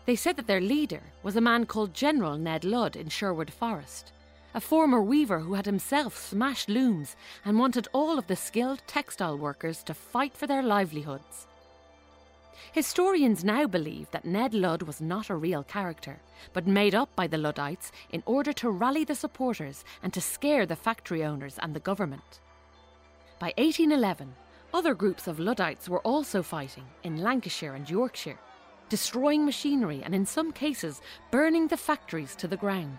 They 0.05 0.15
said 0.15 0.37
that 0.37 0.47
their 0.47 0.61
leader 0.61 1.01
was 1.23 1.37
a 1.37 1.41
man 1.41 1.65
called 1.65 1.95
General 1.95 2.37
Ned 2.37 2.63
Ludd 2.63 2.97
in 2.97 3.09
Sherwood 3.09 3.51
Forest, 3.51 4.13
a 4.53 4.61
former 4.61 5.01
weaver 5.01 5.39
who 5.39 5.55
had 5.55 5.65
himself 5.65 6.19
smashed 6.19 6.69
looms 6.69 7.17
and 7.47 7.59
wanted 7.59 7.89
all 7.95 8.19
of 8.19 8.27
the 8.27 8.37
skilled 8.37 8.83
textile 8.87 9.39
workers 9.39 9.83
to 9.85 9.95
fight 9.95 10.37
for 10.37 10.47
their 10.47 10.63
livelihoods. 10.63 11.47
Historians 12.73 13.45
now 13.45 13.67
believe 13.67 14.11
that 14.11 14.25
Ned 14.25 14.55
Ludd 14.55 14.83
was 14.83 15.01
not 15.01 15.31
a 15.31 15.37
real 15.37 15.63
character, 15.63 16.19
but 16.53 16.67
made 16.67 16.95
up 16.95 17.15
by 17.17 17.27
the 17.27 17.39
Luddites 17.39 17.93
in 18.11 18.23
order 18.27 18.53
to 18.55 18.71
rally 18.71 19.05
the 19.05 19.15
supporters 19.15 19.85
and 20.03 20.13
to 20.13 20.21
scare 20.21 20.67
the 20.67 20.77
factory 20.77 21.25
owners 21.25 21.59
and 21.59 21.75
the 21.75 21.81
government. 21.81 22.41
By 23.39 23.53
1811, 23.59 24.35
other 24.73 24.95
groups 24.95 25.27
of 25.27 25.39
Luddites 25.39 25.89
were 25.89 26.01
also 26.01 26.43
fighting 26.43 26.85
in 27.03 27.23
Lancashire 27.23 27.75
and 27.75 27.89
Yorkshire, 27.89 28.39
destroying 28.89 29.45
machinery 29.45 30.03
and 30.05 30.15
in 30.15 30.27
some 30.27 30.53
cases 30.53 31.01
burning 31.31 31.69
the 31.69 31.77
factories 31.77 32.35
to 32.37 32.49
the 32.49 32.57
ground. 32.57 32.99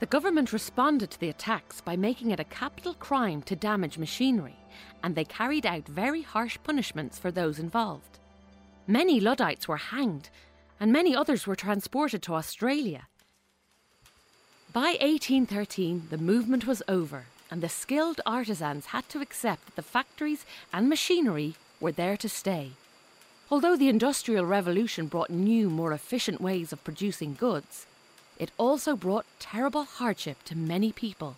The 0.00 0.06
government 0.06 0.54
responded 0.54 1.10
to 1.10 1.20
the 1.20 1.28
attacks 1.28 1.82
by 1.82 1.94
making 1.94 2.30
it 2.30 2.40
a 2.40 2.44
capital 2.44 2.94
crime 2.94 3.42
to 3.42 3.54
damage 3.54 3.98
machinery, 3.98 4.56
and 5.02 5.14
they 5.14 5.26
carried 5.26 5.66
out 5.66 5.86
very 5.86 6.22
harsh 6.22 6.56
punishments 6.64 7.18
for 7.18 7.30
those 7.30 7.58
involved. 7.58 8.18
Many 8.86 9.20
Luddites 9.20 9.68
were 9.68 9.76
hanged, 9.76 10.30
and 10.80 10.90
many 10.90 11.14
others 11.14 11.46
were 11.46 11.54
transported 11.54 12.22
to 12.22 12.34
Australia. 12.34 13.08
By 14.72 14.96
1813, 15.00 16.06
the 16.08 16.16
movement 16.16 16.66
was 16.66 16.82
over, 16.88 17.26
and 17.50 17.62
the 17.62 17.68
skilled 17.68 18.22
artisans 18.24 18.86
had 18.86 19.06
to 19.10 19.20
accept 19.20 19.66
that 19.66 19.76
the 19.76 19.82
factories 19.82 20.46
and 20.72 20.88
machinery 20.88 21.56
were 21.78 21.92
there 21.92 22.16
to 22.16 22.28
stay. 22.28 22.70
Although 23.50 23.76
the 23.76 23.90
Industrial 23.90 24.46
Revolution 24.46 25.08
brought 25.08 25.28
new, 25.28 25.68
more 25.68 25.92
efficient 25.92 26.40
ways 26.40 26.72
of 26.72 26.84
producing 26.84 27.34
goods, 27.34 27.86
it 28.40 28.50
also 28.56 28.96
brought 28.96 29.26
terrible 29.38 29.84
hardship 29.84 30.42
to 30.46 30.56
many 30.56 30.90
people. 30.90 31.36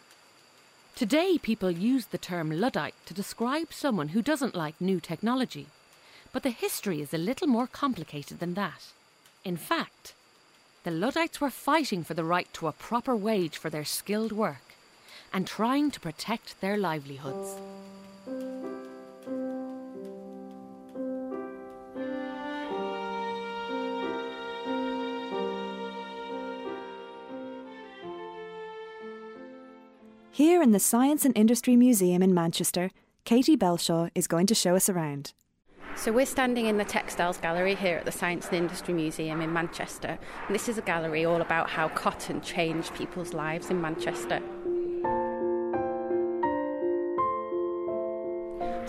Today, 0.95 1.37
people 1.37 1.71
use 1.71 2.07
the 2.07 2.17
term 2.17 2.49
Luddite 2.53 2.95
to 3.07 3.13
describe 3.13 3.73
someone 3.73 4.11
who 4.11 4.23
doesn't 4.23 4.55
like 4.55 4.81
new 4.81 5.01
technology, 5.01 5.67
but 6.33 6.45
the 6.45 6.51
history 6.51 7.01
is 7.01 7.13
a 7.13 7.19
little 7.19 7.49
more 7.49 7.67
complicated 7.67 8.39
than 8.39 8.55
that. 8.55 8.93
In 9.45 9.57
fact, 9.57 10.15
the 10.85 10.93
Luddites 10.93 11.41
were 11.41 11.51
fighting 11.51 12.05
for 12.05 12.15
the 12.15 12.25
right 12.25 12.49
to 12.55 12.69
a 12.69 12.73
proper 12.73 13.17
wage 13.17 13.59
for 13.59 13.69
their 13.69 13.85
skilled 13.85 14.31
work 14.31 14.77
and 15.33 15.45
trying 15.45 15.91
to 15.91 15.99
protect 15.99 16.61
their 16.61 16.77
livelihoods. 16.77 17.57
Here 30.63 30.69
in 30.69 30.73
the 30.73 30.79
Science 30.79 31.25
and 31.25 31.37
Industry 31.37 31.75
Museum 31.75 32.23
in 32.23 32.33
Manchester, 32.33 32.93
Katie 33.25 33.57
Belshaw 33.57 34.11
is 34.15 34.29
going 34.29 34.47
to 34.47 34.55
show 34.55 34.77
us 34.77 34.89
around. 34.89 35.33
So 35.97 36.13
we're 36.13 36.25
standing 36.25 36.67
in 36.67 36.77
the 36.77 36.85
Textiles 36.85 37.37
Gallery 37.37 37.75
here 37.75 37.97
at 37.97 38.05
the 38.05 38.13
Science 38.13 38.47
and 38.47 38.59
Industry 38.59 38.95
Museum 38.95 39.41
in 39.41 39.53
Manchester. 39.53 40.17
And 40.47 40.55
this 40.55 40.69
is 40.69 40.79
a 40.79 40.83
gallery 40.83 41.25
all 41.25 41.41
about 41.41 41.69
how 41.69 41.89
cotton 41.89 42.41
changed 42.43 42.95
people's 42.95 43.35
lives 43.35 43.71
in 43.71 43.81
Manchester. 43.81 44.41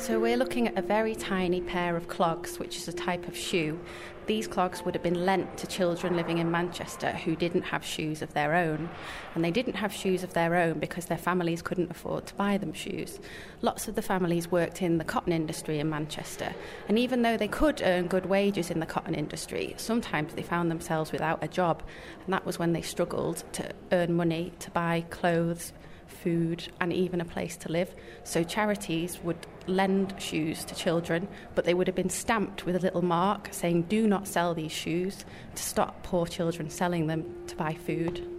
So 0.04 0.20
we're 0.20 0.36
looking 0.36 0.68
at 0.68 0.78
a 0.78 0.82
very 0.82 1.16
tiny 1.16 1.62
pair 1.62 1.96
of 1.96 2.10
clogs, 2.10 2.60
which 2.60 2.76
is 2.76 2.90
a 2.90 2.92
type 2.92 3.26
of 3.26 3.38
shoe. 3.38 3.80
These 4.26 4.50
clogs 4.50 4.84
would 4.84 4.96
have 4.96 5.02
been 5.02 5.26
lent 5.26 5.58
to 5.60 5.66
children 5.66 6.18
living 6.18 6.40
in 6.40 6.52
Manchester 6.52 7.14
who 7.14 7.38
didn't 7.38 7.62
have 7.62 7.86
shoes 7.86 8.22
of 8.22 8.34
their 8.34 8.54
own. 8.54 8.90
And 9.34 9.46
they 9.46 9.50
didn't 9.50 9.76
have 9.76 9.94
shoes 9.94 10.22
of 10.22 10.34
their 10.34 10.56
own 10.56 10.80
because 10.80 11.06
their 11.06 11.18
families 11.18 11.62
couldn't 11.62 11.90
afford 11.90 12.26
to 12.26 12.36
buy 12.36 12.58
them 12.58 12.74
shoes. 12.74 13.22
Lots 13.62 13.88
of 13.88 13.96
the 13.96 14.02
families 14.02 14.52
worked 14.52 14.82
in 14.82 14.98
the 14.98 15.06
cotton 15.06 15.32
industry 15.32 15.80
in 15.80 15.90
Manchester. 15.90 16.54
And 16.90 17.00
even 17.00 17.22
though 17.22 17.38
they 17.38 17.48
could 17.48 17.82
earn 17.82 18.08
good 18.08 18.26
wages 18.26 18.72
in 18.72 18.82
the 18.82 18.86
cotton 18.86 19.16
industry, 19.16 19.74
sometimes 19.78 20.34
they 20.34 20.44
found 20.44 20.70
themselves 20.70 21.14
without 21.14 21.42
a 21.42 21.48
job. 21.48 21.82
And 22.26 22.34
that 22.34 22.46
was 22.46 22.60
when 22.60 22.74
they 22.74 22.82
struggled 22.82 23.46
to 23.54 23.72
earn 23.94 24.14
money 24.14 24.52
to 24.60 24.70
buy 24.72 25.06
clothes 25.12 25.72
food, 26.08 26.68
and 26.80 26.92
even 26.92 27.22
a 27.22 27.26
place 27.26 27.58
to 27.58 27.72
live. 27.72 27.94
So 28.24 28.44
charities 28.44 29.20
would 29.24 29.48
lend 29.68 30.16
shoes 30.20 30.66
to 30.66 30.76
children, 30.76 31.28
but 31.56 31.66
they 31.66 31.74
would 31.74 31.88
have 31.88 31.96
been 31.96 32.10
stamped 32.10 32.66
with 32.66 32.76
a 32.76 32.80
little 32.80 33.02
mark 33.02 33.50
saying, 33.52 33.84
Do 33.84 34.08
not 34.08 34.28
sell 34.28 34.54
these 34.54 34.72
shoes, 34.72 35.26
to 35.56 35.64
stop 35.64 36.04
poor 36.04 36.26
children 36.26 36.70
selling 36.70 37.08
them 37.08 37.26
to 37.48 37.56
buy 37.56 37.74
food. 37.74 38.33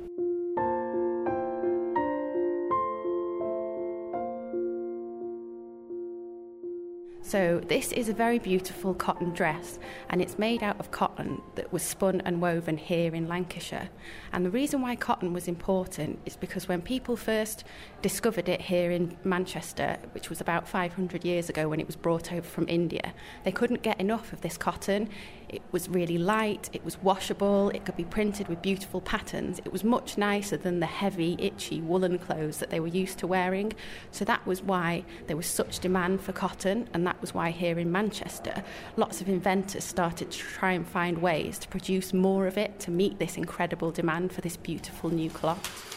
So, 7.34 7.60
this 7.66 7.90
is 7.90 8.08
a 8.08 8.12
very 8.12 8.38
beautiful 8.38 8.94
cotton 8.94 9.30
dress, 9.30 9.80
and 10.08 10.22
it's 10.22 10.38
made 10.38 10.62
out 10.62 10.78
of 10.78 10.92
cotton 10.92 11.42
that 11.56 11.72
was 11.72 11.82
spun 11.82 12.22
and 12.24 12.40
woven 12.40 12.76
here 12.76 13.12
in 13.12 13.26
Lancashire. 13.26 13.88
And 14.32 14.46
the 14.46 14.50
reason 14.50 14.80
why 14.80 14.94
cotton 14.94 15.32
was 15.32 15.48
important 15.48 16.20
is 16.26 16.36
because 16.36 16.68
when 16.68 16.80
people 16.80 17.16
first 17.16 17.64
discovered 18.02 18.48
it 18.48 18.60
here 18.60 18.92
in 18.92 19.16
Manchester, 19.24 19.96
which 20.12 20.30
was 20.30 20.40
about 20.40 20.68
500 20.68 21.24
years 21.24 21.48
ago 21.48 21.68
when 21.68 21.80
it 21.80 21.88
was 21.88 21.96
brought 21.96 22.32
over 22.32 22.46
from 22.46 22.68
India, 22.68 23.12
they 23.42 23.50
couldn't 23.50 23.82
get 23.82 23.98
enough 24.00 24.32
of 24.32 24.42
this 24.42 24.56
cotton. 24.56 25.08
It 25.54 25.62
was 25.70 25.88
really 25.88 26.18
light, 26.18 26.68
it 26.72 26.84
was 26.84 27.00
washable, 27.00 27.70
it 27.70 27.84
could 27.84 27.96
be 27.96 28.02
printed 28.02 28.48
with 28.48 28.60
beautiful 28.60 29.00
patterns. 29.00 29.60
It 29.64 29.70
was 29.70 29.84
much 29.84 30.18
nicer 30.18 30.56
than 30.56 30.80
the 30.80 30.86
heavy, 30.86 31.36
itchy 31.38 31.80
woolen 31.80 32.18
clothes 32.18 32.58
that 32.58 32.70
they 32.70 32.80
were 32.80 32.88
used 32.88 33.18
to 33.18 33.28
wearing. 33.28 33.72
So 34.10 34.24
that 34.24 34.44
was 34.48 34.62
why 34.62 35.04
there 35.28 35.36
was 35.36 35.46
such 35.46 35.78
demand 35.78 36.22
for 36.22 36.32
cotton, 36.32 36.88
and 36.92 37.06
that 37.06 37.20
was 37.20 37.34
why 37.34 37.52
here 37.52 37.78
in 37.78 37.92
Manchester, 37.92 38.64
lots 38.96 39.20
of 39.20 39.28
inventors 39.28 39.84
started 39.84 40.32
to 40.32 40.38
try 40.38 40.72
and 40.72 40.84
find 40.84 41.18
ways 41.18 41.56
to 41.60 41.68
produce 41.68 42.12
more 42.12 42.48
of 42.48 42.58
it 42.58 42.80
to 42.80 42.90
meet 42.90 43.20
this 43.20 43.36
incredible 43.36 43.92
demand 43.92 44.32
for 44.32 44.40
this 44.40 44.56
beautiful 44.56 45.08
new 45.08 45.30
cloth. 45.30 45.93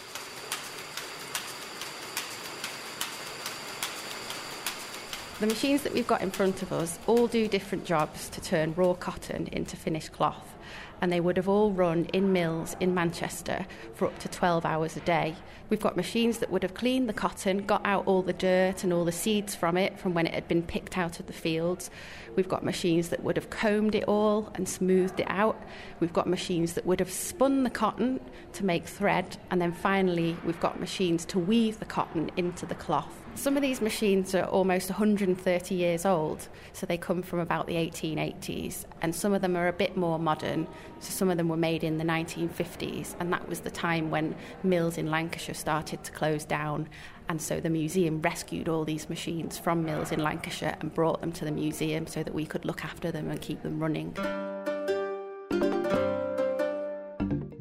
The 5.40 5.46
machines 5.46 5.82
that 5.82 5.94
we've 5.94 6.04
got 6.04 6.20
in 6.20 6.32
front 6.32 6.62
of 6.62 6.72
us 6.72 6.98
all 7.06 7.28
do 7.28 7.46
different 7.46 7.84
jobs 7.84 8.28
to 8.30 8.40
turn 8.40 8.74
raw 8.74 8.94
cotton 8.94 9.46
into 9.52 9.76
finished 9.76 10.10
cloth, 10.10 10.56
and 11.00 11.12
they 11.12 11.20
would 11.20 11.36
have 11.36 11.48
all 11.48 11.70
run 11.70 12.06
in 12.06 12.32
mills 12.32 12.74
in 12.80 12.92
Manchester 12.92 13.64
for 13.94 14.06
up 14.08 14.18
to 14.18 14.26
12 14.26 14.66
hours 14.66 14.96
a 14.96 15.00
day. 15.00 15.36
We've 15.70 15.78
got 15.78 15.96
machines 15.96 16.38
that 16.38 16.50
would 16.50 16.64
have 16.64 16.74
cleaned 16.74 17.08
the 17.08 17.12
cotton, 17.12 17.66
got 17.66 17.86
out 17.86 18.08
all 18.08 18.22
the 18.22 18.32
dirt 18.32 18.82
and 18.82 18.92
all 18.92 19.04
the 19.04 19.12
seeds 19.12 19.54
from 19.54 19.76
it 19.76 19.96
from 19.96 20.12
when 20.12 20.26
it 20.26 20.34
had 20.34 20.48
been 20.48 20.64
picked 20.64 20.98
out 20.98 21.20
of 21.20 21.28
the 21.28 21.32
fields. 21.32 21.88
We've 22.34 22.48
got 22.48 22.64
machines 22.64 23.10
that 23.10 23.22
would 23.22 23.36
have 23.36 23.48
combed 23.48 23.94
it 23.94 24.08
all 24.08 24.50
and 24.56 24.68
smoothed 24.68 25.20
it 25.20 25.30
out. 25.30 25.62
We've 26.00 26.12
got 26.12 26.26
machines 26.26 26.72
that 26.72 26.84
would 26.84 26.98
have 26.98 27.12
spun 27.12 27.62
the 27.62 27.70
cotton 27.70 28.18
to 28.54 28.64
make 28.64 28.86
thread, 28.86 29.36
and 29.52 29.62
then 29.62 29.70
finally, 29.70 30.36
we've 30.44 30.58
got 30.58 30.80
machines 30.80 31.24
to 31.26 31.38
weave 31.38 31.78
the 31.78 31.84
cotton 31.84 32.32
into 32.36 32.66
the 32.66 32.74
cloth. 32.74 33.14
Some 33.38 33.56
of 33.56 33.62
these 33.62 33.80
machines 33.80 34.34
are 34.34 34.46
almost 34.46 34.90
130 34.90 35.72
years 35.72 36.04
old, 36.04 36.48
so 36.72 36.86
they 36.86 36.98
come 36.98 37.22
from 37.22 37.38
about 37.38 37.68
the 37.68 37.74
1880s, 37.74 38.84
and 39.00 39.14
some 39.14 39.32
of 39.32 39.42
them 39.42 39.56
are 39.56 39.68
a 39.68 39.72
bit 39.72 39.96
more 39.96 40.18
modern. 40.18 40.66
So 40.98 41.12
some 41.12 41.30
of 41.30 41.36
them 41.36 41.48
were 41.48 41.56
made 41.56 41.84
in 41.84 41.98
the 41.98 42.04
1950s, 42.04 43.14
and 43.20 43.32
that 43.32 43.48
was 43.48 43.60
the 43.60 43.70
time 43.70 44.10
when 44.10 44.34
mills 44.64 44.98
in 44.98 45.08
Lancashire 45.08 45.54
started 45.54 46.02
to 46.02 46.10
close 46.10 46.44
down. 46.44 46.88
And 47.28 47.40
so 47.40 47.60
the 47.60 47.70
museum 47.70 48.20
rescued 48.20 48.68
all 48.68 48.84
these 48.84 49.08
machines 49.08 49.56
from 49.56 49.84
mills 49.84 50.10
in 50.10 50.20
Lancashire 50.20 50.76
and 50.80 50.92
brought 50.92 51.20
them 51.20 51.30
to 51.34 51.44
the 51.44 51.52
museum 51.52 52.08
so 52.08 52.24
that 52.24 52.34
we 52.34 52.44
could 52.44 52.64
look 52.64 52.84
after 52.84 53.12
them 53.12 53.30
and 53.30 53.40
keep 53.40 53.62
them 53.62 53.78
running. 53.78 54.16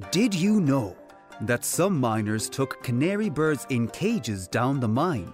Did 0.09 0.33
you 0.33 0.59
know 0.59 0.97
that 1.41 1.63
some 1.63 1.99
miners 1.99 2.49
took 2.49 2.81
canary 2.81 3.29
birds 3.29 3.67
in 3.69 3.87
cages 3.89 4.47
down 4.47 4.79
the 4.79 4.87
mine? 4.87 5.31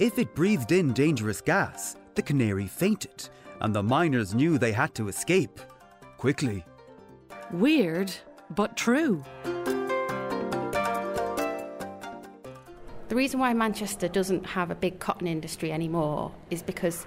If 0.00 0.18
it 0.18 0.34
breathed 0.34 0.72
in 0.72 0.92
dangerous 0.92 1.40
gas, 1.40 1.94
the 2.16 2.22
canary 2.22 2.66
fainted, 2.66 3.28
and 3.60 3.72
the 3.72 3.82
miners 3.82 4.34
knew 4.34 4.58
they 4.58 4.72
had 4.72 4.92
to 4.96 5.06
escape. 5.06 5.60
Quickly. 6.16 6.64
Weird, 7.52 8.12
but 8.50 8.76
true. 8.76 9.22
The 13.08 13.14
reason 13.14 13.38
why 13.38 13.54
Manchester 13.54 14.08
doesn't 14.08 14.44
have 14.46 14.72
a 14.72 14.74
big 14.74 14.98
cotton 14.98 15.28
industry 15.28 15.70
anymore 15.70 16.32
is 16.50 16.60
because 16.60 17.06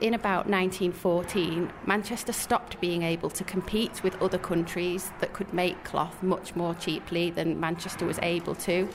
in 0.00 0.14
about 0.14 0.46
1914, 0.46 1.72
Manchester 1.84 2.32
stopped 2.32 2.80
being 2.80 3.02
able 3.02 3.30
to 3.30 3.42
compete 3.42 4.04
with 4.04 4.22
other 4.22 4.38
countries 4.38 5.10
that 5.18 5.32
could 5.32 5.52
make 5.52 5.82
cloth 5.82 6.22
much 6.22 6.54
more 6.54 6.74
cheaply 6.76 7.30
than 7.30 7.58
Manchester 7.58 8.06
was 8.06 8.20
able 8.22 8.54
to. 8.54 8.88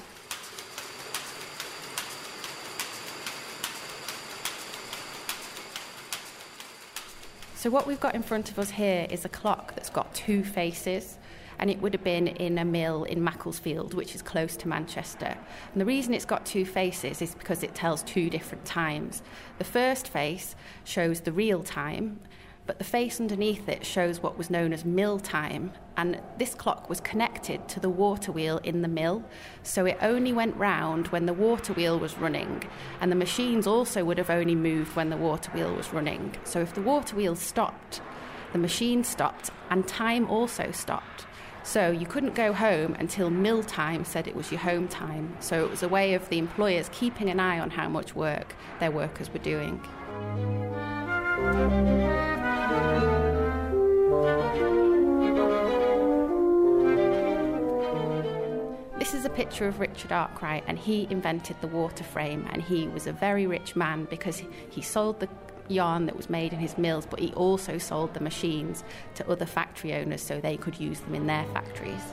So, 7.60 7.69
what 7.69 7.86
we've 7.86 8.00
got 8.00 8.15
in 8.15 8.24
front 8.24 8.50
of 8.50 8.58
us 8.58 8.69
here 8.69 9.06
is 9.10 9.26
a 9.26 9.28
clock 9.28 9.76
that's 9.76 9.89
got 9.89 10.15
two 10.15 10.45
faces, 10.45 11.17
and 11.60 11.69
it 11.69 11.82
would 11.82 11.93
have 11.93 12.06
been 12.06 12.28
in 12.28 12.58
a 12.58 12.63
mill 12.63 13.04
in 13.04 13.22
Macclesfield, 13.22 13.93
which 13.93 14.15
is 14.15 14.22
close 14.22 14.56
to 14.56 14.69
Manchester. 14.69 15.36
And 15.74 15.82
the 15.82 15.84
reason 15.84 16.13
it's 16.13 16.24
got 16.24 16.45
two 16.45 16.63
faces 16.63 17.22
is 17.22 17.36
because 17.36 17.62
it 17.62 17.76
tells 17.76 18.02
two 18.04 18.30
different 18.30 18.63
times. 18.63 19.24
The 19.58 19.65
first 19.65 20.08
face 20.08 20.56
shows 20.86 21.19
the 21.19 21.34
real 21.34 21.62
time, 21.62 22.22
but 22.69 22.77
the 22.77 22.84
face 22.84 23.19
underneath 23.19 23.67
it 23.67 23.84
shows 23.84 24.21
what 24.21 24.38
was 24.38 24.51
known 24.51 24.73
as 24.73 24.86
mill 24.86 25.17
time. 25.17 25.71
And 25.97 26.21
this 26.38 26.53
clock 26.53 26.88
was 26.88 27.01
connected 27.01 27.67
to 27.69 27.79
the 27.79 27.89
water 27.89 28.32
wheel 28.32 28.60
in 28.63 28.84
the 28.84 28.88
mill, 28.88 29.23
so 29.63 29.88
it 29.88 29.97
only 30.03 30.34
went 30.34 30.55
round 30.55 31.08
when 31.08 31.25
the 31.25 31.34
water 31.34 31.73
wheel 31.73 31.97
was 31.97 32.19
running. 32.19 32.62
And 33.01 33.12
the 33.12 33.15
machines 33.15 33.65
also 33.65 34.05
would 34.05 34.19
have 34.19 34.29
only 34.29 34.53
moved 34.53 34.95
when 34.95 35.10
the 35.10 35.17
water 35.17 35.49
wheel 35.49 35.73
was 35.73 35.91
running. 35.91 36.36
So 36.43 36.60
if 36.60 36.75
the 36.75 36.84
water 36.84 37.15
wheel 37.15 37.36
stopped, 37.36 38.01
the 38.53 38.60
machine 38.60 39.03
stopped, 39.03 39.49
and 39.71 39.88
time 39.88 40.29
also 40.29 40.69
stopped. 40.69 41.25
So 41.63 41.89
you 41.89 42.05
couldn't 42.05 42.36
go 42.36 42.53
home 42.53 42.95
until 42.99 43.32
mill 43.32 43.63
time 43.63 44.05
said 44.05 44.27
it 44.27 44.36
was 44.36 44.51
your 44.51 44.62
home 44.62 44.88
time. 44.88 45.36
So 45.39 45.65
it 45.65 45.71
was 45.71 45.82
a 45.82 45.89
way 45.89 46.13
of 46.13 46.29
the 46.29 46.38
employers 46.38 46.88
keeping 46.93 47.32
an 47.32 47.39
eye 47.39 47.60
on 47.60 47.71
how 47.71 47.89
much 47.89 48.13
work 48.13 48.53
their 48.79 48.91
workers 48.91 49.34
were 49.34 49.39
doing. 49.39 49.82
This 59.10 59.22
is 59.22 59.26
a 59.26 59.30
picture 59.32 59.67
of 59.67 59.80
Richard 59.80 60.12
Arkwright, 60.12 60.63
and 60.67 60.78
he 60.78 61.08
invented 61.10 61.60
the 61.62 61.67
water 61.67 62.04
frame. 62.04 62.48
And 62.52 62.62
he 62.62 62.88
was 62.89 63.08
a 63.08 63.12
very 63.12 63.48
rich 63.48 63.76
man 63.76 64.06
because 64.08 64.43
he 64.69 64.84
sold 64.84 65.19
the 65.19 65.28
yarn 65.67 66.06
that 66.06 66.15
was 66.15 66.30
made 66.30 66.54
in 66.54 66.60
his 66.60 66.78
mills, 66.78 67.08
but 67.08 67.19
he 67.19 67.34
also 67.34 67.80
sold 67.80 68.13
the 68.13 68.19
machines 68.19 68.84
to 69.15 69.28
other 69.28 69.48
factory 69.48 69.95
owners 69.95 70.22
so 70.22 70.39
they 70.39 70.58
could 70.58 70.80
use 70.80 71.00
them 71.00 71.15
in 71.15 71.26
their 71.26 71.43
factories. 71.56 72.04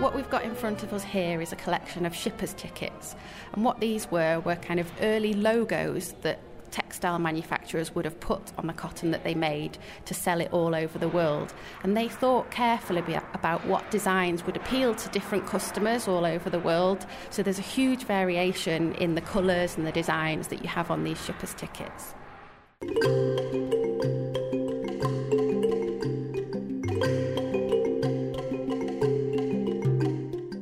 What 0.00 0.14
we've 0.14 0.30
got 0.30 0.44
in 0.44 0.54
front 0.54 0.82
of 0.82 0.94
us 0.94 1.04
here 1.04 1.42
is 1.42 1.52
a 1.52 1.56
collection 1.56 2.06
of 2.06 2.16
shippers' 2.16 2.54
tickets. 2.54 3.14
And 3.52 3.62
what 3.62 3.78
these 3.78 4.10
were 4.10 4.40
were 4.40 4.56
kind 4.56 4.80
of 4.80 4.90
early 5.02 5.34
logos 5.34 6.14
that 6.22 6.40
textile 6.96 7.18
manufacturers 7.18 7.94
would 7.94 8.06
have 8.06 8.18
put 8.20 8.40
on 8.56 8.66
the 8.66 8.72
cotton 8.72 9.10
that 9.10 9.22
they 9.22 9.34
made 9.34 9.76
to 10.06 10.14
sell 10.14 10.40
it 10.40 10.48
all 10.50 10.74
over 10.74 10.98
the 10.98 11.10
world. 11.10 11.52
And 11.82 11.94
they 11.94 12.08
thought 12.08 12.50
carefully 12.50 13.02
about 13.34 13.66
what 13.66 13.90
designs 13.90 14.46
would 14.46 14.56
appeal 14.56 14.94
to 14.94 15.08
different 15.10 15.46
customers 15.46 16.08
all 16.08 16.24
over 16.24 16.48
the 16.48 16.58
world. 16.58 17.04
So 17.28 17.42
there's 17.42 17.58
a 17.58 17.72
huge 17.76 18.04
variation 18.04 18.94
in 18.94 19.14
the 19.14 19.20
colours 19.20 19.76
and 19.76 19.86
the 19.86 19.92
designs 19.92 20.48
that 20.48 20.62
you 20.62 20.70
have 20.70 20.90
on 20.90 21.04
these 21.04 21.22
shippers' 21.22 21.52
tickets. 21.52 22.14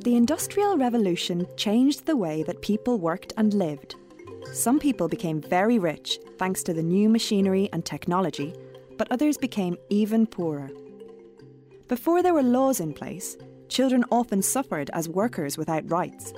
The 0.03 0.15
Industrial 0.17 0.77
Revolution 0.77 1.47
changed 1.55 2.05
the 2.05 2.17
way 2.17 2.43
that 2.43 2.61
people 2.61 2.99
worked 2.99 3.31
and 3.37 3.53
lived. 3.53 3.95
Some 4.55 4.79
people 4.79 5.09
became 5.09 5.41
very 5.41 5.79
rich 5.79 6.17
thanks 6.37 6.63
to 6.63 6.73
the 6.73 6.81
new 6.81 7.09
machinery 7.09 7.67
and 7.73 7.83
technology, 7.83 8.55
but 8.97 9.11
others 9.11 9.37
became 9.37 9.75
even 9.89 10.25
poorer. 10.25 10.71
Before 11.89 12.23
there 12.23 12.33
were 12.33 12.41
laws 12.41 12.79
in 12.79 12.93
place, 12.93 13.35
children 13.67 14.05
often 14.13 14.41
suffered 14.41 14.89
as 14.93 15.09
workers 15.09 15.57
without 15.57 15.91
rights. 15.91 16.31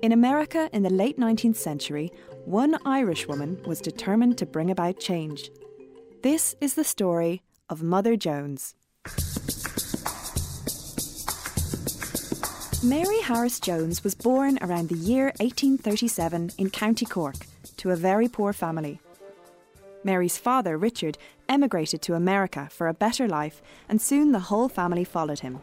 In 0.00 0.12
America 0.12 0.70
in 0.72 0.84
the 0.84 0.88
late 0.88 1.18
19th 1.18 1.56
century, 1.56 2.10
one 2.46 2.78
Irish 2.86 3.28
woman 3.28 3.60
was 3.66 3.82
determined 3.82 4.38
to 4.38 4.46
bring 4.46 4.70
about 4.70 4.98
change. 4.98 5.50
This 6.22 6.56
is 6.62 6.72
the 6.72 6.82
story 6.82 7.42
of 7.68 7.82
Mother 7.82 8.16
Jones. 8.16 8.74
Mary 12.84 13.18
Harris 13.22 13.60
Jones 13.60 14.04
was 14.04 14.14
born 14.14 14.58
around 14.60 14.90
the 14.90 14.94
year 14.94 15.32
1837 15.38 16.52
in 16.58 16.68
County 16.68 17.06
Cork 17.06 17.46
to 17.78 17.90
a 17.90 17.96
very 17.96 18.28
poor 18.28 18.52
family. 18.52 19.00
Mary's 20.04 20.36
father, 20.36 20.76
Richard, 20.76 21.16
emigrated 21.48 22.02
to 22.02 22.12
America 22.12 22.68
for 22.70 22.86
a 22.86 22.92
better 22.92 23.26
life, 23.26 23.62
and 23.88 24.02
soon 24.02 24.32
the 24.32 24.50
whole 24.50 24.68
family 24.68 25.02
followed 25.02 25.40
him. 25.40 25.60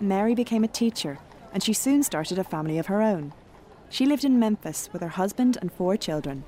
Mary 0.00 0.32
became 0.36 0.62
a 0.62 0.68
teacher, 0.68 1.18
and 1.52 1.60
she 1.60 1.72
soon 1.72 2.04
started 2.04 2.38
a 2.38 2.44
family 2.44 2.78
of 2.78 2.86
her 2.86 3.02
own. 3.02 3.32
She 3.90 4.06
lived 4.06 4.24
in 4.24 4.38
Memphis 4.38 4.88
with 4.92 5.02
her 5.02 5.08
husband 5.08 5.58
and 5.60 5.72
four 5.72 5.96
children. 5.96 6.44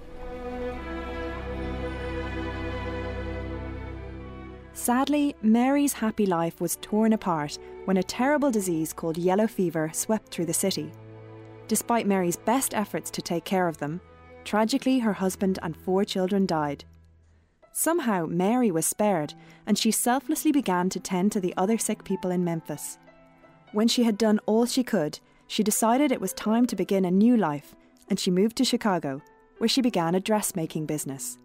Sadly, 4.76 5.34
Mary's 5.40 5.94
happy 5.94 6.26
life 6.26 6.60
was 6.60 6.76
torn 6.76 7.14
apart 7.14 7.58
when 7.86 7.96
a 7.96 8.02
terrible 8.02 8.50
disease 8.50 8.92
called 8.92 9.16
yellow 9.16 9.46
fever 9.46 9.90
swept 9.94 10.28
through 10.28 10.44
the 10.44 10.52
city. 10.52 10.92
Despite 11.66 12.06
Mary's 12.06 12.36
best 12.36 12.74
efforts 12.74 13.10
to 13.12 13.22
take 13.22 13.44
care 13.46 13.68
of 13.68 13.78
them, 13.78 14.02
tragically 14.44 14.98
her 14.98 15.14
husband 15.14 15.58
and 15.62 15.74
four 15.74 16.04
children 16.04 16.44
died. 16.44 16.84
Somehow, 17.72 18.26
Mary 18.26 18.70
was 18.70 18.84
spared, 18.84 19.32
and 19.66 19.78
she 19.78 19.90
selflessly 19.90 20.52
began 20.52 20.90
to 20.90 21.00
tend 21.00 21.32
to 21.32 21.40
the 21.40 21.54
other 21.56 21.78
sick 21.78 22.04
people 22.04 22.30
in 22.30 22.44
Memphis. 22.44 22.98
When 23.72 23.88
she 23.88 24.04
had 24.04 24.18
done 24.18 24.40
all 24.44 24.66
she 24.66 24.84
could, 24.84 25.18
she 25.46 25.62
decided 25.62 26.12
it 26.12 26.20
was 26.20 26.34
time 26.34 26.66
to 26.66 26.76
begin 26.76 27.06
a 27.06 27.10
new 27.10 27.38
life, 27.38 27.74
and 28.10 28.20
she 28.20 28.30
moved 28.30 28.56
to 28.58 28.64
Chicago, 28.64 29.22
where 29.56 29.68
she 29.68 29.80
began 29.80 30.14
a 30.14 30.20
dressmaking 30.20 30.84
business. 30.84 31.38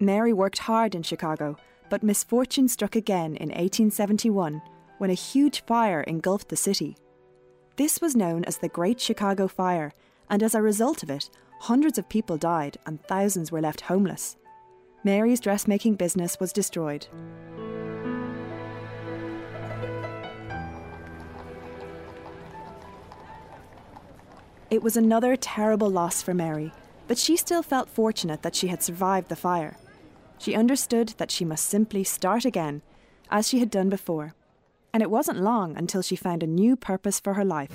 Mary 0.00 0.32
worked 0.32 0.58
hard 0.58 0.94
in 0.94 1.02
Chicago, 1.02 1.56
but 1.92 2.02
misfortune 2.02 2.68
struck 2.68 2.96
again 2.96 3.36
in 3.36 3.50
1871 3.50 4.62
when 4.96 5.10
a 5.10 5.12
huge 5.12 5.62
fire 5.66 6.00
engulfed 6.04 6.48
the 6.48 6.56
city. 6.56 6.96
This 7.76 8.00
was 8.00 8.16
known 8.16 8.44
as 8.46 8.56
the 8.56 8.70
Great 8.70 8.98
Chicago 8.98 9.46
Fire, 9.46 9.92
and 10.30 10.42
as 10.42 10.54
a 10.54 10.62
result 10.62 11.02
of 11.02 11.10
it, 11.10 11.28
hundreds 11.60 11.98
of 11.98 12.08
people 12.08 12.38
died 12.38 12.78
and 12.86 12.98
thousands 13.02 13.52
were 13.52 13.60
left 13.60 13.82
homeless. 13.82 14.38
Mary's 15.04 15.38
dressmaking 15.38 15.96
business 15.96 16.40
was 16.40 16.50
destroyed. 16.50 17.06
It 24.70 24.82
was 24.82 24.96
another 24.96 25.36
terrible 25.36 25.90
loss 25.90 26.22
for 26.22 26.32
Mary, 26.32 26.72
but 27.06 27.18
she 27.18 27.36
still 27.36 27.62
felt 27.62 27.90
fortunate 27.90 28.40
that 28.40 28.54
she 28.54 28.68
had 28.68 28.82
survived 28.82 29.28
the 29.28 29.36
fire. 29.36 29.76
She 30.42 30.56
understood 30.56 31.14
that 31.18 31.30
she 31.30 31.44
must 31.44 31.68
simply 31.68 32.02
start 32.02 32.44
again, 32.44 32.82
as 33.30 33.46
she 33.46 33.60
had 33.60 33.70
done 33.70 33.88
before, 33.88 34.34
and 34.92 35.00
it 35.00 35.08
wasn't 35.08 35.40
long 35.40 35.76
until 35.76 36.02
she 36.02 36.16
found 36.16 36.42
a 36.42 36.48
new 36.48 36.74
purpose 36.74 37.20
for 37.20 37.34
her 37.34 37.44
life. 37.44 37.70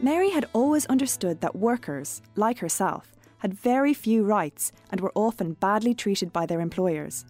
Mary 0.00 0.30
had 0.30 0.48
always 0.52 0.86
understood 0.86 1.40
that 1.40 1.56
workers, 1.56 2.22
like 2.36 2.60
herself, 2.60 3.10
had 3.38 3.52
very 3.52 3.94
few 3.94 4.22
rights 4.22 4.70
and 4.92 5.00
were 5.00 5.12
often 5.16 5.54
badly 5.54 5.92
treated 5.92 6.32
by 6.32 6.46
their 6.46 6.60
employers. 6.60 7.24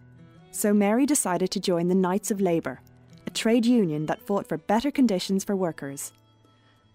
So 0.51 0.71
Mary 0.71 1.07
decided 1.07 1.49
to 1.49 1.59
join 1.59 1.87
the 1.87 1.95
Knights 1.95 2.29
of 2.29 2.39
Labour, 2.39 2.81
a 3.25 3.31
trade 3.31 3.65
union 3.65 4.05
that 4.05 4.21
fought 4.21 4.45
for 4.47 4.57
better 4.59 4.91
conditions 4.91 5.43
for 5.43 5.55
workers. 5.55 6.13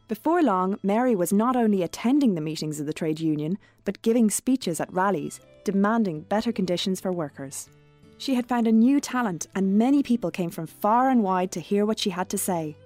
Before 0.09 0.40
long, 0.40 0.79
Mary 0.85 1.16
was 1.16 1.33
not 1.33 1.57
only 1.57 1.83
attending 1.83 2.35
the 2.35 2.40
meetings 2.40 2.79
of 2.79 2.87
the 2.87 2.92
trade 2.92 3.19
union, 3.19 3.59
but 3.85 4.03
giving 4.03 4.31
speeches 4.31 4.81
at 4.81 4.92
rallies 4.92 5.40
demanding 5.64 6.21
better 6.21 6.53
conditions 6.53 7.01
for 7.01 7.11
workers. 7.11 7.69
She 8.19 8.37
had 8.37 8.47
found 8.47 8.69
a 8.69 8.73
new 8.73 9.01
talent, 9.01 9.49
and 9.57 9.77
many 9.77 10.05
people 10.05 10.31
came 10.31 10.51
from 10.51 10.69
far 10.69 11.11
and 11.11 11.25
wide 11.25 11.51
to 11.53 11.61
hear 11.61 11.85
what 11.85 11.99
she 11.99 12.11
had 12.11 12.29
to 12.29 12.38
say. 12.38 12.77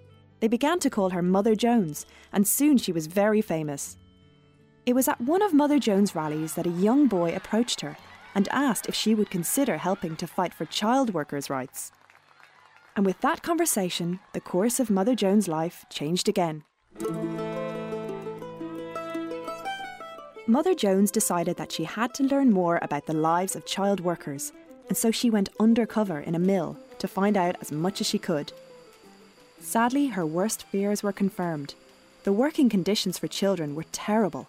They 0.40 0.48
began 0.48 0.80
to 0.80 0.88
call 0.88 1.10
her 1.10 1.20
Mother 1.20 1.54
Jones, 1.54 2.06
and 2.32 2.48
soon 2.48 2.78
she 2.78 2.90
was 2.90 3.06
very 3.06 3.42
famous. 3.42 3.98
It 4.86 4.94
was 4.94 5.06
at 5.06 5.20
one 5.20 5.42
of 5.42 5.52
Mother 5.52 5.78
Jones' 5.78 6.14
rallies 6.14 6.54
that 6.54 6.66
a 6.66 6.70
young 6.70 7.06
boy 7.06 7.36
approached 7.36 7.82
her 7.82 7.98
and 8.34 8.48
asked 8.50 8.88
if 8.88 8.94
she 8.94 9.14
would 9.14 9.28
consider 9.28 9.76
helping 9.76 10.16
to 10.16 10.26
fight 10.26 10.54
for 10.54 10.64
child 10.64 11.12
workers' 11.12 11.50
rights. 11.50 11.92
And 12.96 13.04
with 13.04 13.20
that 13.20 13.42
conversation, 13.42 14.20
the 14.32 14.40
course 14.40 14.80
of 14.80 14.88
Mother 14.88 15.14
Jones' 15.14 15.48
life 15.48 15.84
changed 15.90 16.26
again. 16.26 16.64
Mother 20.46 20.74
Jones 20.74 21.10
decided 21.10 21.56
that 21.58 21.70
she 21.70 21.84
had 21.84 22.12
to 22.14 22.24
learn 22.24 22.52
more 22.52 22.80
about 22.82 23.06
the 23.06 23.12
lives 23.12 23.54
of 23.54 23.64
child 23.66 24.00
workers, 24.00 24.52
and 24.88 24.96
so 24.96 25.12
she 25.12 25.30
went 25.30 25.48
undercover 25.60 26.18
in 26.18 26.34
a 26.34 26.40
mill 26.40 26.76
to 26.98 27.06
find 27.06 27.36
out 27.36 27.56
as 27.60 27.70
much 27.70 28.00
as 28.00 28.08
she 28.08 28.18
could. 28.18 28.52
Sadly, 29.60 30.08
her 30.08 30.26
worst 30.26 30.64
fears 30.64 31.02
were 31.02 31.12
confirmed. 31.12 31.74
The 32.24 32.32
working 32.32 32.68
conditions 32.68 33.18
for 33.18 33.28
children 33.28 33.74
were 33.74 33.84
terrible. 33.92 34.48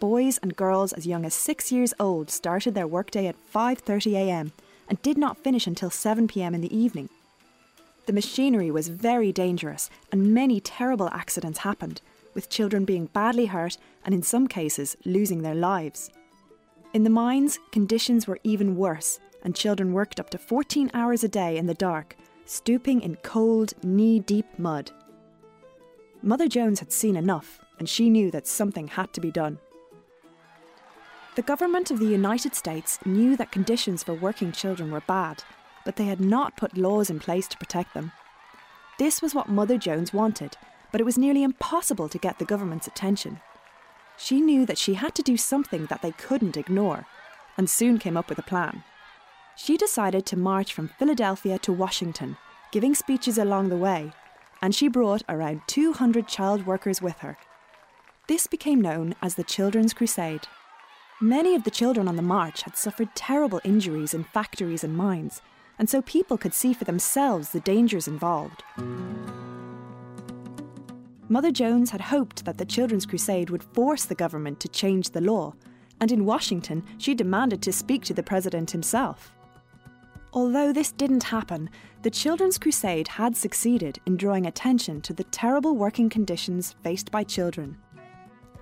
Boys 0.00 0.38
and 0.38 0.56
girls 0.56 0.92
as 0.92 1.06
young 1.06 1.24
as 1.24 1.34
6 1.34 1.70
years 1.70 1.94
old 2.00 2.28
started 2.28 2.74
their 2.74 2.88
workday 2.88 3.28
at 3.28 3.36
5:30 3.54 4.14
a.m. 4.14 4.52
and 4.88 5.00
did 5.02 5.16
not 5.16 5.38
finish 5.38 5.68
until 5.68 5.90
7 5.90 6.26
p.m. 6.26 6.54
in 6.54 6.60
the 6.60 6.76
evening. 6.76 7.08
The 8.06 8.12
machinery 8.12 8.70
was 8.70 8.88
very 8.88 9.32
dangerous 9.32 9.88
and 10.10 10.34
many 10.34 10.60
terrible 10.60 11.08
accidents 11.10 11.60
happened, 11.60 12.02
with 12.34 12.50
children 12.50 12.84
being 12.84 13.06
badly 13.06 13.46
hurt 13.46 13.78
and 14.04 14.14
in 14.14 14.22
some 14.22 14.48
cases 14.48 14.96
losing 15.04 15.42
their 15.42 15.54
lives. 15.54 16.10
In 16.92 17.04
the 17.04 17.10
mines, 17.10 17.58
conditions 17.70 18.26
were 18.26 18.40
even 18.42 18.76
worse, 18.76 19.20
and 19.44 19.54
children 19.54 19.92
worked 19.92 20.18
up 20.18 20.30
to 20.30 20.38
14 20.38 20.90
hours 20.92 21.24
a 21.24 21.28
day 21.28 21.56
in 21.56 21.66
the 21.66 21.74
dark, 21.74 22.16
stooping 22.44 23.00
in 23.02 23.16
cold, 23.16 23.72
knee 23.82 24.18
deep 24.18 24.46
mud. 24.58 24.90
Mother 26.22 26.48
Jones 26.48 26.80
had 26.80 26.92
seen 26.92 27.16
enough, 27.16 27.60
and 27.78 27.88
she 27.88 28.10
knew 28.10 28.30
that 28.30 28.46
something 28.46 28.88
had 28.88 29.12
to 29.12 29.20
be 29.20 29.30
done. 29.30 29.58
The 31.34 31.42
government 31.42 31.90
of 31.90 31.98
the 31.98 32.06
United 32.06 32.54
States 32.54 32.98
knew 33.06 33.36
that 33.36 33.52
conditions 33.52 34.02
for 34.02 34.12
working 34.12 34.52
children 34.52 34.90
were 34.90 35.00
bad, 35.00 35.42
but 35.84 35.96
they 35.96 36.04
had 36.04 36.20
not 36.20 36.56
put 36.56 36.76
laws 36.76 37.10
in 37.10 37.20
place 37.20 37.46
to 37.48 37.58
protect 37.58 37.94
them. 37.94 38.12
This 38.98 39.20
was 39.20 39.34
what 39.34 39.48
Mother 39.48 39.78
Jones 39.78 40.12
wanted, 40.12 40.56
but 40.90 41.00
it 41.00 41.04
was 41.04 41.18
nearly 41.18 41.42
impossible 41.42 42.08
to 42.08 42.18
get 42.18 42.38
the 42.38 42.44
government's 42.44 42.86
attention. 42.86 43.40
She 44.16 44.40
knew 44.40 44.66
that 44.66 44.78
she 44.78 44.94
had 44.94 45.14
to 45.16 45.22
do 45.22 45.36
something 45.36 45.86
that 45.86 46.02
they 46.02 46.12
couldn't 46.12 46.56
ignore, 46.56 47.06
and 47.56 47.68
soon 47.68 47.98
came 47.98 48.16
up 48.16 48.28
with 48.28 48.38
a 48.38 48.42
plan. 48.42 48.84
She 49.56 49.76
decided 49.76 50.26
to 50.26 50.36
march 50.36 50.72
from 50.72 50.88
Philadelphia 50.88 51.58
to 51.60 51.72
Washington, 51.72 52.36
giving 52.70 52.94
speeches 52.94 53.38
along 53.38 53.68
the 53.68 53.76
way, 53.76 54.12
and 54.60 54.74
she 54.74 54.88
brought 54.88 55.22
around 55.28 55.62
200 55.66 56.28
child 56.28 56.66
workers 56.66 57.02
with 57.02 57.18
her. 57.18 57.36
This 58.28 58.46
became 58.46 58.80
known 58.80 59.14
as 59.20 59.34
the 59.34 59.44
Children's 59.44 59.92
Crusade. 59.92 60.46
Many 61.20 61.54
of 61.54 61.64
the 61.64 61.70
children 61.70 62.08
on 62.08 62.16
the 62.16 62.22
march 62.22 62.62
had 62.62 62.76
suffered 62.76 63.14
terrible 63.14 63.60
injuries 63.64 64.14
in 64.14 64.24
factories 64.24 64.84
and 64.84 64.96
mines, 64.96 65.42
and 65.82 65.90
so 65.90 66.00
people 66.02 66.38
could 66.38 66.54
see 66.54 66.72
for 66.72 66.84
themselves 66.84 67.48
the 67.48 67.58
dangers 67.58 68.06
involved. 68.06 68.62
Mother 71.28 71.50
Jones 71.50 71.90
had 71.90 72.00
hoped 72.00 72.44
that 72.44 72.56
the 72.56 72.64
Children's 72.64 73.04
Crusade 73.04 73.50
would 73.50 73.64
force 73.64 74.04
the 74.04 74.14
government 74.14 74.60
to 74.60 74.68
change 74.68 75.10
the 75.10 75.20
law, 75.20 75.54
and 76.00 76.12
in 76.12 76.24
Washington 76.24 76.84
she 76.98 77.16
demanded 77.16 77.60
to 77.62 77.72
speak 77.72 78.04
to 78.04 78.14
the 78.14 78.22
president 78.22 78.70
himself. 78.70 79.32
Although 80.32 80.72
this 80.72 80.92
didn't 80.92 81.24
happen, 81.24 81.68
the 82.02 82.10
Children's 82.10 82.58
Crusade 82.58 83.08
had 83.08 83.36
succeeded 83.36 83.98
in 84.06 84.16
drawing 84.16 84.46
attention 84.46 85.00
to 85.00 85.12
the 85.12 85.24
terrible 85.24 85.74
working 85.74 86.08
conditions 86.08 86.76
faced 86.84 87.10
by 87.10 87.24
children. 87.24 87.76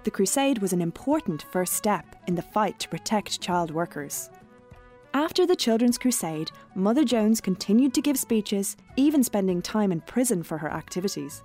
The 0.04 0.10
crusade 0.10 0.60
was 0.60 0.72
an 0.72 0.80
important 0.80 1.44
first 1.52 1.74
step 1.74 2.16
in 2.26 2.34
the 2.34 2.40
fight 2.40 2.78
to 2.78 2.88
protect 2.88 3.42
child 3.42 3.72
workers. 3.72 4.30
After 5.12 5.44
the 5.44 5.56
Children's 5.56 5.98
Crusade, 5.98 6.52
Mother 6.76 7.04
Jones 7.04 7.40
continued 7.40 7.92
to 7.94 8.00
give 8.00 8.16
speeches, 8.16 8.76
even 8.94 9.24
spending 9.24 9.60
time 9.60 9.90
in 9.90 10.00
prison 10.02 10.44
for 10.44 10.56
her 10.56 10.70
activities. 10.70 11.42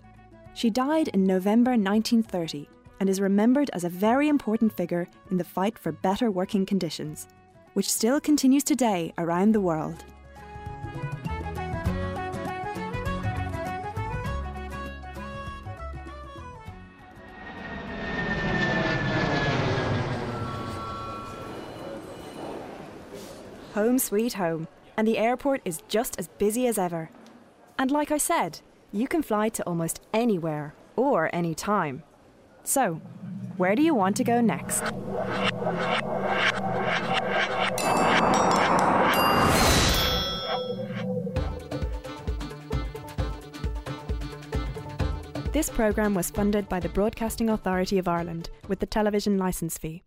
She 0.54 0.70
died 0.70 1.08
in 1.10 1.24
November 1.24 1.72
1930 1.72 2.70
and 3.00 3.10
is 3.10 3.20
remembered 3.20 3.72
as 3.74 3.84
a 3.84 3.90
very 3.90 4.30
important 4.30 4.72
figure 4.72 5.08
in 5.32 5.38
the 5.38 5.44
fight 5.44 5.80
for 5.80 5.92
better 5.92 6.30
working 6.30 6.64
conditions, 6.64 7.28
which 7.74 7.92
still 7.92 8.22
continues 8.22 8.64
today 8.64 9.12
around 9.18 9.52
the 9.52 9.62
world. 9.62 10.06
Home 23.76 24.00
sweet 24.00 24.32
home, 24.36 24.70
and 24.96 25.06
the 25.06 25.18
airport 25.18 25.60
is 25.66 25.84
just 25.90 26.18
as 26.18 26.30
busy 26.30 26.66
as 26.66 26.78
ever. 26.78 27.10
And 27.78 27.92
like 27.92 28.10
I 28.10 28.18
said, 28.18 28.62
you 28.94 29.06
can 29.06 29.22
fly 29.22 29.50
to 29.50 29.64
almost 29.64 30.00
anywhere 30.14 30.74
or 30.96 31.30
any 31.34 31.54
time. 31.54 32.04
So, 32.64 33.02
where 33.58 33.76
do 33.76 33.82
you 33.82 33.94
want 33.94 34.16
to 34.16 34.24
go 34.24 34.40
next? 34.40 34.80
This 45.52 45.70
programme 45.70 46.14
was 46.14 46.30
funded 46.30 46.70
by 46.70 46.80
the 46.80 46.88
Broadcasting 46.88 47.50
Authority 47.50 47.98
of 47.98 48.08
Ireland 48.08 48.50
with 48.70 48.80
the 48.80 48.86
television 48.86 49.38
licence 49.38 49.78
fee. 49.78 50.05